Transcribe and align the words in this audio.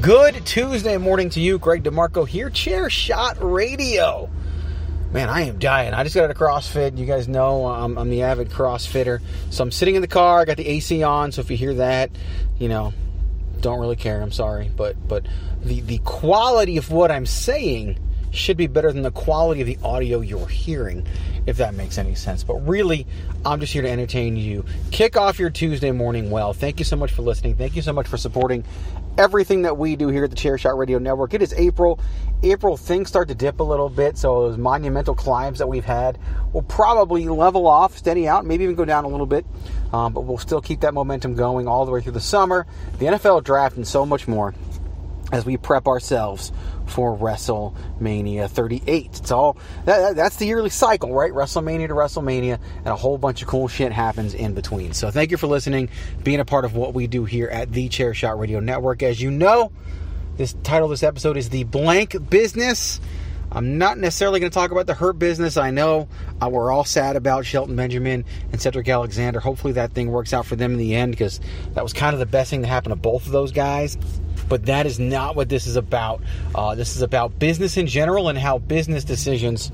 Good 0.00 0.46
Tuesday 0.46 0.96
morning 0.96 1.28
to 1.30 1.40
you, 1.40 1.58
Greg 1.58 1.82
DeMarco 1.82 2.26
here, 2.26 2.48
Chair 2.48 2.88
Shot 2.88 3.36
Radio. 3.38 4.30
Man, 5.12 5.28
I 5.28 5.42
am 5.42 5.58
dying. 5.58 5.92
I 5.92 6.04
just 6.04 6.14
got 6.14 6.24
out 6.24 6.30
of 6.30 6.38
CrossFit. 6.38 6.96
You 6.96 7.04
guys 7.04 7.28
know 7.28 7.66
I'm, 7.66 7.98
I'm 7.98 8.08
the 8.08 8.22
avid 8.22 8.48
CrossFitter. 8.48 9.20
So 9.50 9.62
I'm 9.62 9.70
sitting 9.70 9.96
in 9.96 10.00
the 10.00 10.08
car, 10.08 10.40
I 10.40 10.44
got 10.46 10.56
the 10.56 10.66
AC 10.66 11.02
on, 11.02 11.32
so 11.32 11.42
if 11.42 11.50
you 11.50 11.56
hear 11.58 11.74
that, 11.74 12.10
you 12.58 12.70
know, 12.70 12.94
don't 13.60 13.78
really 13.78 13.96
care. 13.96 14.22
I'm 14.22 14.32
sorry. 14.32 14.70
But 14.74 14.96
but 15.06 15.26
the, 15.62 15.82
the 15.82 15.98
quality 15.98 16.78
of 16.78 16.90
what 16.90 17.10
I'm 17.10 17.26
saying 17.26 17.98
should 18.30 18.56
be 18.56 18.66
better 18.66 18.92
than 18.92 19.02
the 19.02 19.10
quality 19.10 19.60
of 19.60 19.66
the 19.66 19.78
audio 19.82 20.20
you're 20.20 20.46
hearing, 20.46 21.06
if 21.46 21.56
that 21.58 21.74
makes 21.74 21.98
any 21.98 22.14
sense. 22.14 22.44
But 22.44 22.56
really, 22.66 23.06
I'm 23.44 23.60
just 23.60 23.72
here 23.72 23.82
to 23.82 23.90
entertain 23.90 24.36
you. 24.36 24.64
Kick 24.90 25.16
off 25.16 25.38
your 25.38 25.50
Tuesday 25.50 25.90
morning 25.90 26.30
well. 26.30 26.52
Thank 26.52 26.78
you 26.78 26.84
so 26.84 26.96
much 26.96 27.12
for 27.12 27.22
listening. 27.22 27.56
Thank 27.56 27.76
you 27.76 27.82
so 27.82 27.92
much 27.92 28.06
for 28.06 28.16
supporting 28.16 28.64
everything 29.18 29.62
that 29.62 29.76
we 29.76 29.96
do 29.96 30.08
here 30.08 30.24
at 30.24 30.30
the 30.30 30.36
Chairshot 30.36 30.76
Radio 30.78 30.98
Network. 30.98 31.34
It 31.34 31.42
is 31.42 31.52
April. 31.54 31.98
April, 32.42 32.76
things 32.76 33.08
start 33.08 33.28
to 33.28 33.34
dip 33.34 33.60
a 33.60 33.62
little 33.62 33.90
bit, 33.90 34.16
so 34.16 34.48
those 34.48 34.56
monumental 34.56 35.14
climbs 35.14 35.58
that 35.58 35.66
we've 35.66 35.84
had 35.84 36.18
will 36.54 36.62
probably 36.62 37.28
level 37.28 37.66
off, 37.66 37.98
steady 37.98 38.26
out, 38.26 38.46
maybe 38.46 38.64
even 38.64 38.76
go 38.76 38.86
down 38.86 39.04
a 39.04 39.08
little 39.08 39.26
bit. 39.26 39.44
Um, 39.92 40.12
but 40.14 40.22
we'll 40.22 40.38
still 40.38 40.62
keep 40.62 40.80
that 40.80 40.94
momentum 40.94 41.34
going 41.34 41.68
all 41.68 41.84
the 41.84 41.92
way 41.92 42.00
through 42.00 42.12
the 42.12 42.20
summer, 42.20 42.66
the 42.98 43.06
NFL 43.06 43.44
draft, 43.44 43.76
and 43.76 43.86
so 43.86 44.06
much 44.06 44.26
more 44.26 44.54
as 45.32 45.44
we 45.44 45.56
prep 45.56 45.86
ourselves 45.86 46.52
for 46.86 47.16
WrestleMania 47.16 48.48
38. 48.48 49.06
It's 49.06 49.30
all 49.30 49.56
that, 49.84 50.16
that's 50.16 50.36
the 50.36 50.46
yearly 50.46 50.70
cycle, 50.70 51.12
right? 51.14 51.32
WrestleMania 51.32 51.88
to 51.88 51.94
WrestleMania, 51.94 52.58
and 52.78 52.86
a 52.86 52.96
whole 52.96 53.18
bunch 53.18 53.42
of 53.42 53.48
cool 53.48 53.68
shit 53.68 53.92
happens 53.92 54.34
in 54.34 54.54
between. 54.54 54.92
So 54.92 55.10
thank 55.10 55.30
you 55.30 55.36
for 55.36 55.46
listening, 55.46 55.88
being 56.22 56.40
a 56.40 56.44
part 56.44 56.64
of 56.64 56.74
what 56.74 56.94
we 56.94 57.06
do 57.06 57.24
here 57.24 57.48
at 57.48 57.72
the 57.72 57.88
Chair 57.88 58.14
Shot 58.14 58.38
Radio 58.38 58.60
Network. 58.60 59.02
As 59.02 59.20
you 59.20 59.30
know, 59.30 59.70
this 60.36 60.54
title 60.62 60.86
of 60.86 60.90
this 60.90 61.02
episode 61.02 61.36
is 61.36 61.50
the 61.50 61.64
blank 61.64 62.30
business. 62.30 63.00
I'm 63.52 63.78
not 63.78 63.98
necessarily 63.98 64.38
going 64.38 64.50
to 64.50 64.54
talk 64.54 64.70
about 64.70 64.86
the 64.86 64.94
Hurt 64.94 65.18
business. 65.18 65.56
I 65.56 65.70
know 65.70 66.08
uh, 66.40 66.48
we're 66.48 66.70
all 66.70 66.84
sad 66.84 67.16
about 67.16 67.44
Shelton 67.44 67.74
Benjamin 67.74 68.24
and 68.52 68.60
Cedric 68.60 68.88
Alexander. 68.88 69.40
Hopefully 69.40 69.72
that 69.72 69.92
thing 69.92 70.10
works 70.10 70.32
out 70.32 70.46
for 70.46 70.54
them 70.54 70.72
in 70.72 70.78
the 70.78 70.94
end 70.94 71.12
because 71.12 71.40
that 71.74 71.82
was 71.82 71.92
kind 71.92 72.14
of 72.14 72.20
the 72.20 72.26
best 72.26 72.50
thing 72.50 72.62
to 72.62 72.68
happen 72.68 72.90
to 72.90 72.96
both 72.96 73.26
of 73.26 73.32
those 73.32 73.50
guys. 73.50 73.98
But 74.50 74.66
that 74.66 74.84
is 74.84 74.98
not 74.98 75.36
what 75.36 75.48
this 75.48 75.66
is 75.66 75.76
about. 75.76 76.20
Uh, 76.54 76.74
this 76.74 76.96
is 76.96 77.02
about 77.02 77.38
business 77.38 77.78
in 77.78 77.86
general 77.86 78.28
and 78.28 78.36
how 78.36 78.58
business 78.58 79.04
decisions 79.04 79.72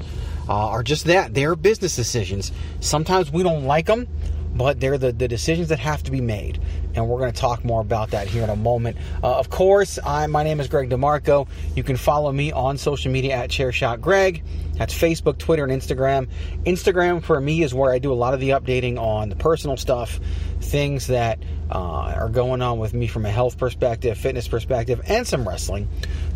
uh, 0.49 0.53
are 0.53 0.85
just 0.85 1.07
that. 1.07 1.35
They're 1.35 1.57
business 1.57 1.97
decisions. 1.97 2.53
Sometimes 2.81 3.33
we 3.33 3.43
don't 3.43 3.65
like 3.65 3.87
them, 3.87 4.07
but 4.56 4.81
they're 4.81 4.99
the, 4.99 5.12
the 5.12 5.28
decisions 5.28 5.69
that 5.69 5.78
have 5.78 6.03
to 6.05 6.11
be 6.11 6.21
made. 6.21 6.61
And 6.94 7.09
we're 7.09 7.19
going 7.19 7.33
to 7.33 7.39
talk 7.39 7.65
more 7.65 7.81
about 7.81 8.11
that 8.12 8.27
here 8.27 8.43
in 8.43 8.50
a 8.50 8.56
moment. 8.56 8.97
Uh, 9.22 9.37
of 9.37 9.50
course, 9.50 9.99
I, 10.05 10.27
my 10.27 10.43
name 10.43 10.61
is 10.61 10.69
Greg 10.69 10.89
DeMarco. 10.89 11.47
You 11.75 11.83
can 11.83 11.97
follow 11.97 12.33
me 12.33 12.53
on 12.53 12.78
social 12.78 13.12
media 13.12 13.34
at 13.34 13.50
ChairShotGreg. 13.50 14.43
That's 14.75 14.95
Facebook, 14.95 15.39
Twitter, 15.39 15.65
and 15.65 15.72
Instagram. 15.72 16.28
Instagram 16.65 17.22
for 17.22 17.41
me 17.41 17.62
is 17.62 17.75
where 17.75 17.93
I 17.93 17.99
do 17.99 18.12
a 18.12 18.15
lot 18.15 18.34
of 18.34 18.41
the 18.41 18.50
updating 18.50 18.99
on 18.99 19.28
the 19.28 19.37
personal 19.37 19.77
stuff, 19.77 20.21
things 20.61 21.09
that 21.09 21.39
uh, 21.71 21.78
are 21.78 22.28
going 22.28 22.62
on 22.62 22.78
with 22.78 22.95
me 22.95 23.06
from 23.06 23.27
a 23.27 23.31
health 23.31 23.59
perspective, 23.59 24.16
fitness 24.16 24.49
perspective, 24.49 25.00
and 25.06 25.27
some 25.27 25.47
wrestling. 25.47 25.89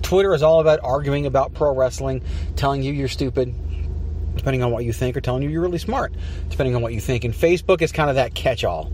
Twitter 0.02 0.34
is 0.34 0.42
all 0.42 0.60
about 0.60 0.80
arguing 0.82 1.26
about 1.26 1.54
pro 1.54 1.74
wrestling, 1.74 2.22
telling 2.56 2.82
you 2.82 2.92
you're 2.92 3.08
stupid, 3.08 3.54
depending 4.36 4.62
on 4.62 4.70
what 4.70 4.84
you 4.84 4.92
think, 4.92 5.16
or 5.16 5.20
telling 5.20 5.42
you 5.42 5.48
you're 5.48 5.62
really 5.62 5.78
smart, 5.78 6.12
depending 6.48 6.74
on 6.74 6.82
what 6.82 6.92
you 6.92 7.00
think. 7.00 7.24
And 7.24 7.34
Facebook 7.34 7.82
is 7.82 7.92
kind 7.92 8.10
of 8.10 8.16
that 8.16 8.34
catch 8.34 8.64
all. 8.64 8.90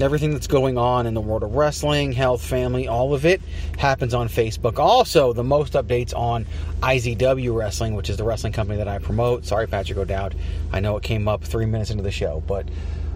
Everything 0.00 0.30
that's 0.30 0.46
going 0.46 0.78
on 0.78 1.06
in 1.06 1.14
the 1.14 1.20
world 1.20 1.42
of 1.42 1.56
wrestling, 1.56 2.12
health, 2.12 2.40
family, 2.40 2.86
all 2.86 3.14
of 3.14 3.26
it 3.26 3.40
happens 3.78 4.14
on 4.14 4.28
Facebook. 4.28 4.78
Also, 4.78 5.32
the 5.32 5.42
most 5.42 5.72
updates 5.72 6.16
on 6.16 6.46
IZW 6.82 7.52
Wrestling, 7.52 7.94
which 7.94 8.08
is 8.08 8.16
the 8.16 8.22
wrestling 8.22 8.52
company 8.52 8.78
that 8.78 8.86
I 8.86 9.00
promote. 9.00 9.44
Sorry, 9.44 9.66
Patrick 9.66 9.98
O'Dowd. 9.98 10.36
I 10.72 10.78
know 10.78 10.96
it 10.96 11.02
came 11.02 11.26
up 11.26 11.42
three 11.42 11.66
minutes 11.66 11.90
into 11.90 12.04
the 12.04 12.12
show, 12.12 12.44
but 12.46 12.68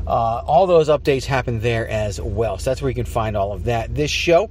uh, 0.09 0.43
all 0.45 0.67
those 0.67 0.89
updates 0.89 1.25
happen 1.25 1.61
there 1.61 1.87
as 1.89 2.21
well. 2.21 2.59
So 2.59 2.71
that's 2.71 2.83
where 2.83 2.91
you 2.91 2.97
can 2.97 3.05
find 3.05 3.37
all 3.37 3.53
of 3.53 3.65
that. 3.65 3.95
This 3.95 4.11
show, 4.11 4.51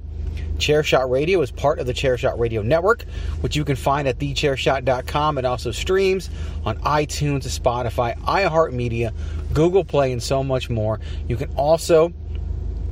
Chairshot 0.62 1.10
Radio, 1.10 1.42
is 1.42 1.50
part 1.50 1.80
of 1.80 1.86
the 1.86 1.92
Chairshot 1.92 2.38
Radio 2.38 2.62
Network, 2.62 3.02
which 3.40 3.56
you 3.56 3.64
can 3.64 3.74
find 3.74 4.06
at 4.06 4.18
thechairshot.com. 4.18 5.38
It 5.38 5.44
also 5.44 5.72
streams 5.72 6.30
on 6.64 6.78
iTunes, 6.78 7.42
Spotify, 7.42 8.16
iHeartMedia, 8.20 9.12
Google 9.52 9.84
Play, 9.84 10.12
and 10.12 10.22
so 10.22 10.44
much 10.44 10.70
more. 10.70 11.00
You 11.26 11.36
can 11.36 11.50
also 11.56 12.12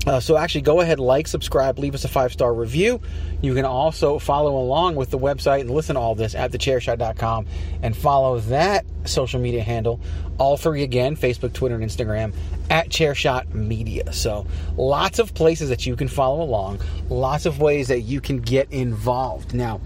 uh, 0.06 0.18
so 0.18 0.36
actually 0.36 0.62
go 0.62 0.80
ahead 0.80 0.98
like 0.98 1.28
subscribe 1.28 1.78
leave 1.78 1.94
us 1.94 2.04
a 2.04 2.08
five 2.08 2.32
star 2.32 2.54
review. 2.54 3.00
You 3.42 3.54
can 3.54 3.66
also 3.66 4.18
follow 4.18 4.56
along 4.56 4.96
with 4.96 5.10
the 5.10 5.18
website 5.18 5.60
and 5.60 5.70
listen 5.70 5.94
to 5.94 6.00
all 6.00 6.14
this 6.14 6.34
at 6.34 6.52
thechairshot.com 6.52 7.46
and 7.82 7.96
follow 7.96 8.40
that 8.40 8.86
social 9.04 9.40
media 9.40 9.62
handle 9.62 10.00
all 10.38 10.56
three 10.56 10.82
again 10.82 11.16
facebook 11.16 11.52
twitter 11.52 11.74
and 11.74 11.84
instagram 11.84 12.32
at 12.70 12.88
chairshot 12.88 13.52
media. 13.52 14.12
So 14.12 14.46
lots 14.76 15.18
of 15.18 15.34
places 15.34 15.68
that 15.68 15.84
you 15.84 15.96
can 15.96 16.08
follow 16.08 16.42
along 16.42 16.80
lots 17.10 17.44
of 17.44 17.60
ways 17.60 17.88
that 17.88 18.00
you 18.00 18.20
can 18.20 18.38
get 18.38 18.72
involved. 18.72 19.54
Now 19.54 19.80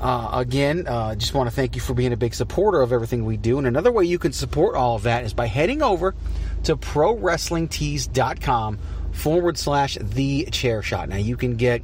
uh, 0.00 0.30
again, 0.32 0.86
uh, 0.86 1.14
just 1.14 1.34
want 1.34 1.48
to 1.48 1.54
thank 1.54 1.76
you 1.76 1.82
for 1.82 1.92
being 1.92 2.12
a 2.12 2.16
big 2.16 2.34
supporter 2.34 2.80
of 2.80 2.92
everything 2.92 3.26
we 3.26 3.36
do. 3.36 3.58
And 3.58 3.66
another 3.66 3.92
way 3.92 4.06
you 4.06 4.18
can 4.18 4.32
support 4.32 4.74
all 4.74 4.96
of 4.96 5.02
that 5.02 5.24
is 5.24 5.34
by 5.34 5.46
heading 5.46 5.82
over 5.82 6.14
to 6.64 6.76
prowrestlingtees.com 6.76 8.78
forward 9.12 9.58
slash 9.58 9.98
the 10.00 10.44
chair 10.46 10.82
shot. 10.82 11.08
Now 11.08 11.16
you 11.16 11.36
can 11.36 11.56
get 11.56 11.82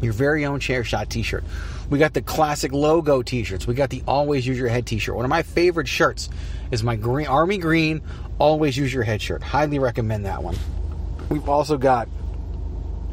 your 0.00 0.12
very 0.12 0.44
own 0.44 0.60
chair 0.60 0.84
shot 0.84 1.10
t 1.10 1.22
shirt. 1.22 1.44
We 1.90 1.98
got 1.98 2.14
the 2.14 2.22
classic 2.22 2.72
logo 2.72 3.22
t 3.22 3.44
shirts. 3.44 3.66
We 3.66 3.74
got 3.74 3.90
the 3.90 4.02
always 4.06 4.46
use 4.46 4.58
your 4.58 4.68
head 4.68 4.86
t 4.86 4.98
shirt. 4.98 5.14
One 5.14 5.24
of 5.24 5.30
my 5.30 5.42
favorite 5.42 5.88
shirts 5.88 6.28
is 6.70 6.82
my 6.82 6.96
green 6.96 7.26
army 7.26 7.58
green 7.58 8.02
always 8.38 8.76
use 8.76 8.92
your 8.92 9.04
head 9.04 9.22
shirt. 9.22 9.42
Highly 9.42 9.78
recommend 9.78 10.24
that 10.26 10.42
one. 10.42 10.56
We've 11.28 11.48
also 11.48 11.78
got 11.78 12.08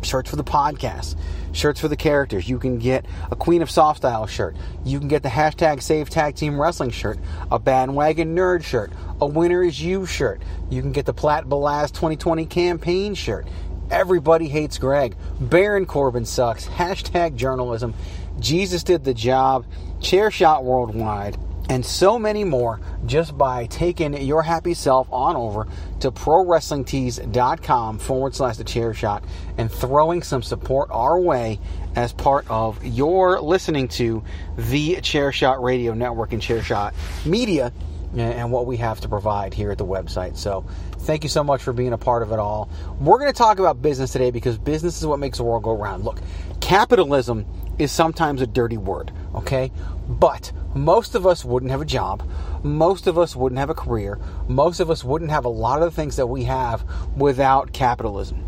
shirts 0.01 0.29
for 0.29 0.35
the 0.35 0.43
podcast, 0.43 1.17
shirts 1.51 1.79
for 1.79 1.87
the 1.87 1.95
characters. 1.95 2.47
You 2.47 2.59
can 2.59 2.79
get 2.79 3.05
a 3.31 3.35
Queen 3.35 3.61
of 3.61 3.69
Soft 3.69 3.97
Style 3.97 4.27
shirt. 4.27 4.55
You 4.85 4.99
can 4.99 5.07
get 5.07 5.23
the 5.23 5.29
hashtag 5.29 5.81
Save 5.81 6.09
Tag 6.09 6.35
Team 6.35 6.59
Wrestling 6.59 6.91
shirt, 6.91 7.19
a 7.51 7.59
Bandwagon 7.59 8.35
Nerd 8.35 8.63
shirt, 8.63 8.91
a 9.21 9.25
Winner 9.25 9.63
Is 9.63 9.81
You 9.81 10.05
shirt. 10.05 10.41
You 10.69 10.81
can 10.81 10.91
get 10.91 11.05
the 11.05 11.13
Platt 11.13 11.45
Belaz 11.45 11.87
2020 11.87 12.45
campaign 12.45 13.13
shirt. 13.13 13.47
Everybody 13.91 14.47
hates 14.47 14.77
Greg. 14.77 15.15
Baron 15.39 15.85
Corbin 15.85 16.25
sucks. 16.25 16.67
Hashtag 16.67 17.35
journalism. 17.35 17.95
Jesus 18.39 18.83
did 18.83 19.03
the 19.03 19.13
job. 19.13 19.65
Chair 19.99 20.29
shot 20.29 20.63
worldwide 20.63 21.37
and 21.69 21.85
so 21.85 22.17
many 22.17 22.43
more 22.43 22.81
just 23.05 23.37
by 23.37 23.67
taking 23.67 24.13
your 24.21 24.41
happy 24.41 24.73
self 24.73 25.07
on 25.11 25.35
over 25.35 25.67
to 25.99 26.11
prowrestlingtees.com 26.11 27.99
forward 27.99 28.35
slash 28.35 28.57
the 28.57 28.63
chair 28.63 28.93
shot 28.93 29.23
and 29.57 29.71
throwing 29.71 30.23
some 30.23 30.41
support 30.41 30.89
our 30.91 31.19
way 31.19 31.59
as 31.95 32.11
part 32.11 32.49
of 32.49 32.83
your 32.83 33.39
listening 33.39 33.87
to 33.87 34.23
the 34.57 34.99
chair 35.01 35.31
shot 35.31 35.61
radio 35.61 35.93
network 35.93 36.33
and 36.33 36.41
chair 36.41 36.61
shot 36.61 36.93
media 37.25 37.71
and 38.17 38.51
what 38.51 38.65
we 38.65 38.77
have 38.77 38.99
to 39.01 39.07
provide 39.07 39.53
here 39.53 39.69
at 39.71 39.77
the 39.77 39.85
website. 39.85 40.35
So, 40.35 40.65
thank 40.99 41.23
you 41.23 41.29
so 41.29 41.43
much 41.43 41.61
for 41.61 41.73
being 41.73 41.93
a 41.93 41.97
part 41.97 42.23
of 42.23 42.31
it 42.31 42.39
all. 42.39 42.69
We're 42.99 43.19
going 43.19 43.31
to 43.31 43.37
talk 43.37 43.59
about 43.59 43.83
business 43.83 44.11
today 44.11 44.31
because 44.31 44.57
business 44.57 44.99
is 44.99 45.05
what 45.05 45.19
makes 45.19 45.37
the 45.37 45.43
world 45.43 45.61
go 45.61 45.75
round. 45.75 46.03
Look, 46.03 46.19
capitalism 46.59 47.45
is 47.77 47.91
sometimes 47.91 48.41
a 48.41 48.47
dirty 48.47 48.77
word, 48.77 49.11
okay? 49.35 49.71
But 50.07 50.51
most 50.75 51.15
of 51.15 51.25
us 51.25 51.43
wouldn't 51.43 51.71
have 51.71 51.81
a 51.81 51.85
job. 51.85 52.29
Most 52.63 53.07
of 53.07 53.17
us 53.17 53.35
wouldn't 53.35 53.59
have 53.59 53.69
a 53.69 53.75
career. 53.75 54.19
Most 54.47 54.79
of 54.79 54.89
us 54.89 55.03
wouldn't 55.03 55.31
have 55.31 55.45
a 55.45 55.49
lot 55.49 55.81
of 55.81 55.89
the 55.89 55.95
things 55.95 56.17
that 56.17 56.27
we 56.27 56.43
have 56.43 56.83
without 57.15 57.73
capitalism. 57.73 58.45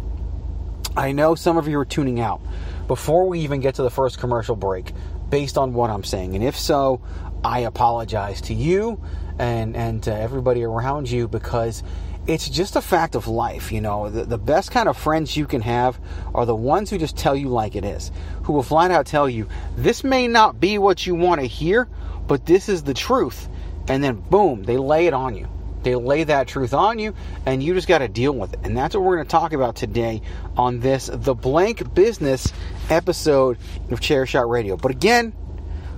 I 0.96 1.14
know 1.14 1.36
some 1.36 1.58
of 1.58 1.68
you 1.68 1.80
are 1.80 1.86
tuning 1.86 2.20
out 2.20 2.42
before 2.88 3.28
we 3.28 3.40
even 3.40 3.62
get 3.62 3.76
to 3.76 3.84
the 3.84 3.90
first 3.90 4.20
commercial 4.20 4.56
break 4.56 4.92
based 5.30 5.58
on 5.58 5.74
what 5.74 5.90
I'm 5.90 6.04
saying. 6.04 6.36
And 6.36 6.44
if 6.44 6.58
so, 6.58 7.02
I 7.44 7.60
apologize 7.60 8.42
to 8.42 8.54
you 8.54 9.02
and, 9.40 9.76
and 9.76 10.04
to 10.04 10.14
everybody 10.14 10.64
around 10.64 11.10
you 11.10 11.28
because 11.28 11.82
it's 12.28 12.50
just 12.50 12.76
a 12.76 12.82
fact 12.82 13.16
of 13.16 13.28
life. 13.28 13.72
You 13.72 13.82
know, 13.82 14.10
the, 14.10 14.24
the 14.26 14.38
best 14.38 14.72
kind 14.72 14.88
of 14.88 14.98
friends 14.98 15.36
you 15.36 15.46
can 15.46 15.62
have 15.62 16.00
are 16.34 16.46
the 16.46 16.56
ones 16.56 16.90
who 16.90 16.98
just 16.98 17.18
tell 17.18 17.36
you 17.36 17.50
like 17.50 17.76
it 17.76 17.86
is, 17.86 18.12
who 18.44 18.54
will 18.54 18.64
flat 18.64 18.92
out 18.92 19.06
tell 19.06 19.30
you, 19.30 19.48
this 19.76 20.04
may 20.04 20.28
not 20.28 20.60
be 20.60 20.78
what 20.78 21.06
you 21.06 21.16
want 21.16 21.42
to 21.42 21.48
hear, 21.48 21.88
but 22.28 22.46
this 22.46 22.70
is 22.70 22.84
the 22.84 22.94
truth. 22.94 23.50
And 23.88 24.04
then, 24.04 24.16
boom, 24.18 24.64
they 24.64 24.78
lay 24.78 25.08
it 25.08 25.14
on 25.14 25.36
you. 25.36 25.48
They 25.84 25.96
lay 25.96 26.24
that 26.26 26.48
truth 26.48 26.76
on 26.76 27.00
you, 27.00 27.16
and 27.46 27.64
you 27.64 27.74
just 27.74 27.88
got 27.88 28.00
to 28.00 28.08
deal 28.08 28.34
with 28.34 28.54
it. 28.54 28.60
And 28.64 28.78
that's 28.78 28.96
what 28.96 29.04
we're 29.04 29.16
going 29.16 29.26
to 29.26 29.32
talk 29.32 29.54
about 29.54 29.76
today 29.76 30.22
on 30.56 30.80
this 30.80 31.10
The 31.12 31.34
Blank 31.34 31.96
Business 31.96 32.54
episode 32.90 33.58
of 33.90 34.00
Chair 34.00 34.28
Shot 34.28 34.48
Radio. 34.48 34.78
But 34.78 34.92
again, 34.92 35.34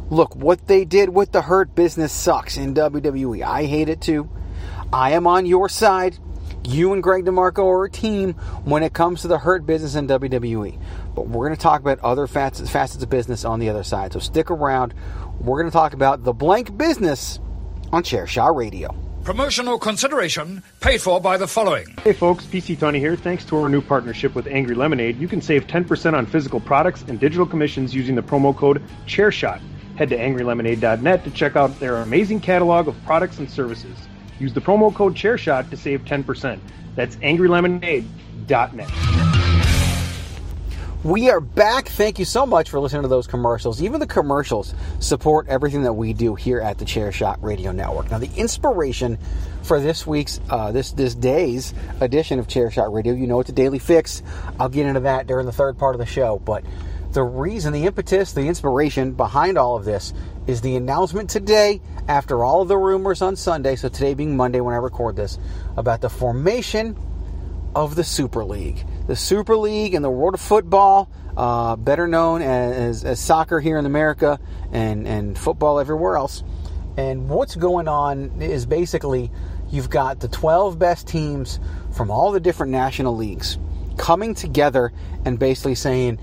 look, 0.09 0.37
what 0.37 0.67
they 0.67 0.85
did 0.85 1.09
with 1.09 1.33
the 1.33 1.41
Hurt 1.41 1.75
Business 1.75 2.13
sucks 2.13 2.55
in 2.55 2.73
WWE. 2.73 3.43
I 3.43 3.65
hate 3.65 3.89
it 3.89 3.99
too. 3.99 4.29
I 4.93 5.13
am 5.13 5.25
on 5.25 5.47
your 5.47 5.69
side. 5.69 6.19
You 6.63 6.93
and 6.93 7.01
Greg 7.01 7.25
DeMarco 7.25 7.65
are 7.65 7.85
a 7.85 7.89
team 7.89 8.33
when 8.63 8.83
it 8.83 8.93
comes 8.93 9.23
to 9.23 9.27
the 9.27 9.39
hurt 9.39 9.65
business 9.65 9.95
in 9.95 10.07
WWE. 10.07 10.79
But 11.15 11.27
we're 11.29 11.47
going 11.47 11.57
to 11.57 11.61
talk 11.61 11.81
about 11.81 11.99
other 12.01 12.27
facets, 12.27 12.69
facets 12.69 13.03
of 13.03 13.09
business 13.09 13.43
on 13.43 13.59
the 13.59 13.69
other 13.69 13.81
side. 13.81 14.13
So 14.13 14.19
stick 14.19 14.51
around. 14.51 14.93
We're 15.39 15.59
going 15.59 15.71
to 15.71 15.73
talk 15.73 15.95
about 15.95 16.23
the 16.23 16.31
blank 16.31 16.77
business 16.77 17.39
on 17.91 18.03
Chairshot 18.03 18.55
Radio. 18.55 18.95
Promotional 19.23 19.79
consideration 19.79 20.61
paid 20.79 21.01
for 21.01 21.19
by 21.19 21.37
the 21.37 21.47
following. 21.47 21.87
Hey 22.03 22.13
folks, 22.13 22.45
PC 22.45 22.77
Tony 22.77 22.99
here. 22.99 23.15
Thanks 23.15 23.43
to 23.45 23.57
our 23.57 23.69
new 23.69 23.81
partnership 23.81 24.35
with 24.35 24.45
Angry 24.45 24.75
Lemonade, 24.75 25.17
you 25.17 25.27
can 25.27 25.41
save 25.41 25.65
10% 25.65 26.13
on 26.13 26.27
physical 26.27 26.59
products 26.59 27.03
and 27.07 27.19
digital 27.19 27.47
commissions 27.47 27.95
using 27.95 28.13
the 28.13 28.21
promo 28.21 28.55
code 28.55 28.79
ChairShot. 29.07 29.59
Head 29.95 30.09
to 30.09 30.17
angrylemonade.net 30.17 31.23
to 31.23 31.31
check 31.31 31.55
out 31.55 31.79
their 31.79 31.95
amazing 31.95 32.41
catalog 32.41 32.87
of 32.87 33.05
products 33.05 33.39
and 33.39 33.49
services. 33.49 33.97
Use 34.43 34.51
the 34.51 34.59
promo 34.59 34.93
code 34.93 35.15
ChairShot 35.15 35.69
to 35.69 35.77
save 35.77 36.03
10%. 36.03 36.59
That's 36.95 37.15
angrylemonade.net. 37.15 38.89
We 41.05 41.29
are 41.29 41.39
back. 41.39 41.87
Thank 41.87 42.19
you 42.19 42.25
so 42.25 42.45
much 42.45 42.69
for 42.69 42.81
listening 42.81 43.03
to 43.03 43.07
those 43.07 43.25
commercials. 43.25 43.81
Even 43.81 44.01
the 44.01 44.07
commercials 44.07 44.75
support 44.99 45.47
everything 45.47 45.83
that 45.83 45.93
we 45.93 46.11
do 46.11 46.35
here 46.35 46.59
at 46.59 46.77
the 46.77 46.83
Chair 46.83 47.13
Shot 47.13 47.41
Radio 47.41 47.71
Network. 47.71 48.11
Now, 48.11 48.17
the 48.17 48.29
inspiration 48.35 49.17
for 49.61 49.79
this 49.79 50.05
week's, 50.05 50.41
uh, 50.49 50.73
this 50.73 50.91
this 50.91 51.15
day's 51.15 51.73
edition 52.01 52.37
of 52.37 52.49
Chair 52.49 52.69
Shot 52.69 52.91
Radio, 52.91 53.13
you 53.13 53.27
know, 53.27 53.39
it's 53.39 53.49
a 53.49 53.53
daily 53.53 53.79
fix. 53.79 54.23
I'll 54.59 54.67
get 54.67 54.85
into 54.85 54.99
that 55.01 55.25
during 55.25 55.45
the 55.45 55.53
third 55.53 55.77
part 55.77 55.95
of 55.95 55.99
the 55.99 56.05
show. 56.05 56.39
But 56.39 56.65
the 57.13 57.23
reason, 57.23 57.71
the 57.71 57.85
impetus, 57.85 58.33
the 58.33 58.47
inspiration 58.47 59.13
behind 59.13 59.57
all 59.57 59.77
of 59.77 59.85
this 59.85 60.13
is 60.47 60.61
the 60.61 60.75
announcement 60.75 61.29
today, 61.29 61.81
after 62.07 62.43
all 62.43 62.61
of 62.61 62.67
the 62.67 62.77
rumors 62.77 63.21
on 63.21 63.35
Sunday, 63.35 63.75
so 63.75 63.89
today 63.89 64.13
being 64.13 64.35
Monday 64.35 64.59
when 64.59 64.73
I 64.73 64.77
record 64.77 65.15
this, 65.15 65.39
about 65.77 66.01
the 66.01 66.09
formation 66.09 66.97
of 67.75 67.95
the 67.95 68.03
Super 68.03 68.43
League. 68.43 68.85
The 69.07 69.15
Super 69.15 69.55
League 69.55 69.93
in 69.93 70.01
the 70.01 70.09
world 70.09 70.33
of 70.33 70.41
football, 70.41 71.09
uh, 71.35 71.75
better 71.75 72.07
known 72.07 72.41
as, 72.41 73.03
as, 73.03 73.19
soccer 73.19 73.59
here 73.59 73.77
in 73.77 73.85
America 73.85 74.39
and, 74.71 75.07
and 75.07 75.37
football 75.37 75.79
everywhere 75.79 76.15
else. 76.17 76.43
And 76.97 77.29
what's 77.29 77.55
going 77.55 77.87
on 77.87 78.41
is 78.41 78.65
basically 78.65 79.31
you've 79.71 79.89
got 79.89 80.19
the 80.19 80.27
12 80.27 80.77
best 80.77 81.07
teams 81.07 81.59
from 81.91 82.11
all 82.11 82.31
the 82.31 82.39
different 82.39 82.71
national 82.71 83.15
leagues 83.15 83.57
coming 83.97 84.35
together 84.35 84.91
and 85.25 85.39
basically 85.39 85.75
saying, 85.75 86.19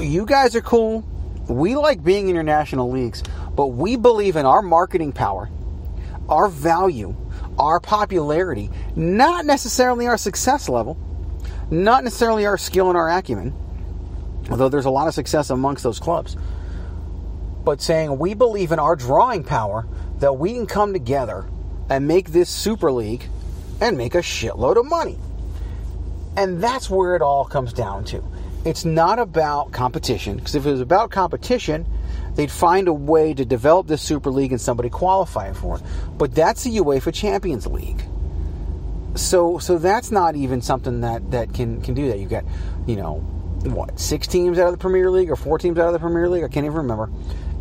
you 0.00 0.24
guys 0.24 0.54
are 0.54 0.62
cool. 0.62 1.04
We 1.48 1.76
like 1.76 2.02
being 2.02 2.28
in 2.28 2.34
your 2.34 2.44
national 2.44 2.90
leagues, 2.90 3.22
but 3.58 3.72
we 3.72 3.96
believe 3.96 4.36
in 4.36 4.46
our 4.46 4.62
marketing 4.62 5.10
power, 5.10 5.50
our 6.28 6.46
value, 6.46 7.12
our 7.58 7.80
popularity, 7.80 8.70
not 8.94 9.44
necessarily 9.44 10.06
our 10.06 10.16
success 10.16 10.68
level, 10.68 10.96
not 11.68 12.04
necessarily 12.04 12.46
our 12.46 12.56
skill 12.56 12.86
and 12.88 12.96
our 12.96 13.10
acumen, 13.10 13.52
although 14.48 14.68
there's 14.68 14.84
a 14.84 14.90
lot 14.90 15.08
of 15.08 15.14
success 15.14 15.50
amongst 15.50 15.82
those 15.82 15.98
clubs, 15.98 16.36
but 17.64 17.82
saying 17.82 18.16
we 18.16 18.32
believe 18.32 18.70
in 18.70 18.78
our 18.78 18.94
drawing 18.94 19.42
power 19.42 19.88
that 20.20 20.34
we 20.34 20.52
can 20.52 20.64
come 20.64 20.92
together 20.92 21.44
and 21.90 22.06
make 22.06 22.30
this 22.30 22.48
Super 22.48 22.92
League 22.92 23.24
and 23.80 23.98
make 23.98 24.14
a 24.14 24.18
shitload 24.18 24.76
of 24.76 24.86
money. 24.86 25.18
And 26.36 26.62
that's 26.62 26.88
where 26.88 27.16
it 27.16 27.22
all 27.22 27.44
comes 27.44 27.72
down 27.72 28.04
to. 28.04 28.22
It's 28.64 28.84
not 28.84 29.18
about 29.18 29.72
competition, 29.72 30.36
because 30.36 30.54
if 30.54 30.64
it 30.64 30.70
was 30.70 30.80
about 30.80 31.10
competition, 31.10 31.88
they'd 32.38 32.52
find 32.52 32.86
a 32.86 32.92
way 32.92 33.34
to 33.34 33.44
develop 33.44 33.88
this 33.88 34.00
Super 34.00 34.30
League 34.30 34.52
and 34.52 34.60
somebody 34.60 34.88
qualify 34.88 35.52
for 35.52 35.78
it. 35.78 35.82
But 36.16 36.36
that's 36.36 36.62
the 36.62 36.76
UEFA 36.76 37.12
Champions 37.12 37.66
League. 37.66 38.00
So 39.16 39.58
so 39.58 39.76
that's 39.76 40.12
not 40.12 40.36
even 40.36 40.62
something 40.62 41.00
that, 41.00 41.32
that 41.32 41.52
can, 41.52 41.82
can 41.82 41.94
do 41.94 42.06
that. 42.06 42.20
You've 42.20 42.30
got, 42.30 42.44
you 42.86 42.94
know, 42.94 43.16
what, 43.64 43.98
six 43.98 44.28
teams 44.28 44.56
out 44.60 44.66
of 44.68 44.72
the 44.72 44.78
Premier 44.78 45.10
League 45.10 45.32
or 45.32 45.34
four 45.34 45.58
teams 45.58 45.80
out 45.80 45.88
of 45.88 45.92
the 45.92 45.98
Premier 45.98 46.28
League? 46.28 46.44
I 46.44 46.48
can't 46.48 46.64
even 46.64 46.78
remember. 46.78 47.10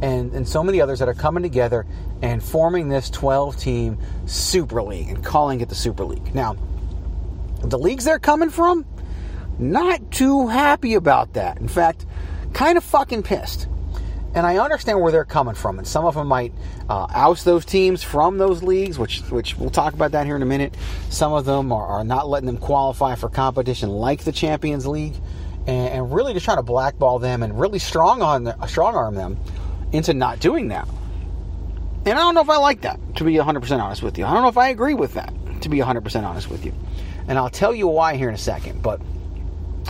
And, 0.03 0.31
and 0.33 0.47
so 0.47 0.63
many 0.63 0.79
others 0.79 0.99
that 0.99 1.09
are 1.09 1.15
coming 1.15 1.41
together 1.41 1.87
and 2.21 2.43
forming 2.43 2.87
this 2.87 3.09
12 3.09 3.57
team 3.57 3.97
Super 4.27 4.83
League 4.83 5.09
and 5.09 5.25
calling 5.25 5.59
it 5.59 5.69
the 5.69 5.75
Super 5.75 6.05
League. 6.05 6.35
Now, 6.35 6.55
the 7.63 7.79
leagues 7.79 8.05
they're 8.05 8.19
coming 8.19 8.51
from, 8.51 8.85
not 9.57 10.11
too 10.11 10.49
happy 10.49 10.93
about 10.93 11.33
that. 11.33 11.57
In 11.57 11.67
fact, 11.67 12.05
kind 12.53 12.77
of 12.77 12.83
fucking 12.83 13.23
pissed. 13.23 13.67
And 14.35 14.45
I 14.45 14.57
understand 14.57 15.01
where 15.01 15.11
they're 15.11 15.25
coming 15.25 15.55
from, 15.55 15.79
and 15.79 15.87
some 15.87 16.05
of 16.05 16.15
them 16.15 16.27
might 16.27 16.53
uh, 16.89 17.07
oust 17.09 17.45
those 17.45 17.65
teams 17.65 18.03
from 18.03 18.37
those 18.37 18.61
leagues, 18.61 18.99
which 18.99 19.21
which 19.31 19.57
we'll 19.57 19.69
talk 19.69 19.93
about 19.93 20.11
that 20.11 20.25
here 20.25 20.35
in 20.35 20.41
a 20.41 20.45
minute. 20.45 20.75
Some 21.09 21.33
of 21.33 21.45
them 21.45 21.71
are, 21.71 21.87
are 21.87 22.03
not 22.03 22.29
letting 22.29 22.45
them 22.45 22.57
qualify 22.57 23.15
for 23.15 23.29
competition 23.29 23.89
like 23.89 24.23
the 24.23 24.31
Champions 24.31 24.85
League, 24.85 25.15
and, 25.65 25.89
and 25.89 26.13
really 26.13 26.33
just 26.33 26.45
trying 26.45 26.57
to 26.57 26.63
blackball 26.63 27.19
them 27.19 27.41
and 27.41 27.59
really 27.59 27.79
strong 27.79 28.21
on 28.21 28.53
strong 28.67 28.95
arm 28.95 29.15
them 29.15 29.37
into 29.91 30.13
not 30.13 30.39
doing 30.39 30.67
that. 30.67 30.87
And 32.05 32.17
I 32.17 32.21
don't 32.21 32.35
know 32.35 32.41
if 32.41 32.49
I 32.49 32.57
like 32.57 32.81
that, 32.81 32.99
to 33.17 33.25
be 33.25 33.33
100% 33.33 33.79
honest 33.81 34.01
with 34.01 34.17
you. 34.17 34.25
I 34.25 34.33
don't 34.33 34.41
know 34.41 34.47
if 34.47 34.57
I 34.57 34.69
agree 34.69 34.93
with 34.93 35.15
that, 35.15 35.33
to 35.61 35.69
be 35.69 35.79
100% 35.79 36.23
honest 36.23 36.49
with 36.49 36.65
you. 36.65 36.73
And 37.27 37.37
I'll 37.37 37.49
tell 37.49 37.75
you 37.75 37.87
why 37.87 38.15
here 38.15 38.29
in 38.29 38.35
a 38.35 38.37
second. 38.37 38.81
But 38.81 39.01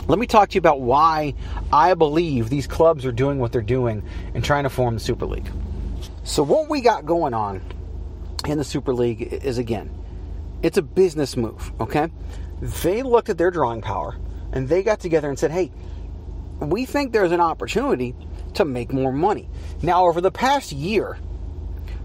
let 0.06 0.18
me 0.18 0.26
talk 0.26 0.50
to 0.50 0.54
you 0.54 0.58
about 0.58 0.80
why 0.80 1.34
I 1.72 1.94
believe 1.94 2.48
these 2.48 2.66
clubs 2.66 3.04
are 3.04 3.12
doing 3.12 3.38
what 3.38 3.52
they're 3.52 3.62
doing 3.62 4.02
and 4.34 4.44
trying 4.44 4.64
to 4.64 4.70
form 4.70 4.94
the 4.94 5.00
Super 5.00 5.26
League. 5.26 5.50
So, 6.24 6.42
what 6.42 6.68
we 6.68 6.80
got 6.80 7.06
going 7.06 7.34
on 7.34 7.62
in 8.46 8.58
the 8.58 8.64
Super 8.64 8.94
League 8.94 9.22
is 9.22 9.58
again, 9.58 9.90
it's 10.62 10.78
a 10.78 10.82
business 10.82 11.36
move, 11.36 11.72
okay? 11.80 12.08
They 12.60 13.02
looked 13.02 13.28
at 13.28 13.38
their 13.38 13.50
drawing 13.50 13.82
power 13.82 14.16
and 14.52 14.68
they 14.68 14.82
got 14.82 15.00
together 15.00 15.28
and 15.28 15.38
said, 15.38 15.50
hey, 15.50 15.70
we 16.60 16.86
think 16.86 17.12
there's 17.12 17.32
an 17.32 17.40
opportunity 17.40 18.14
to 18.54 18.64
make 18.64 18.92
more 18.92 19.12
money. 19.12 19.48
Now, 19.82 20.06
over 20.06 20.20
the 20.20 20.30
past 20.30 20.72
year, 20.72 21.18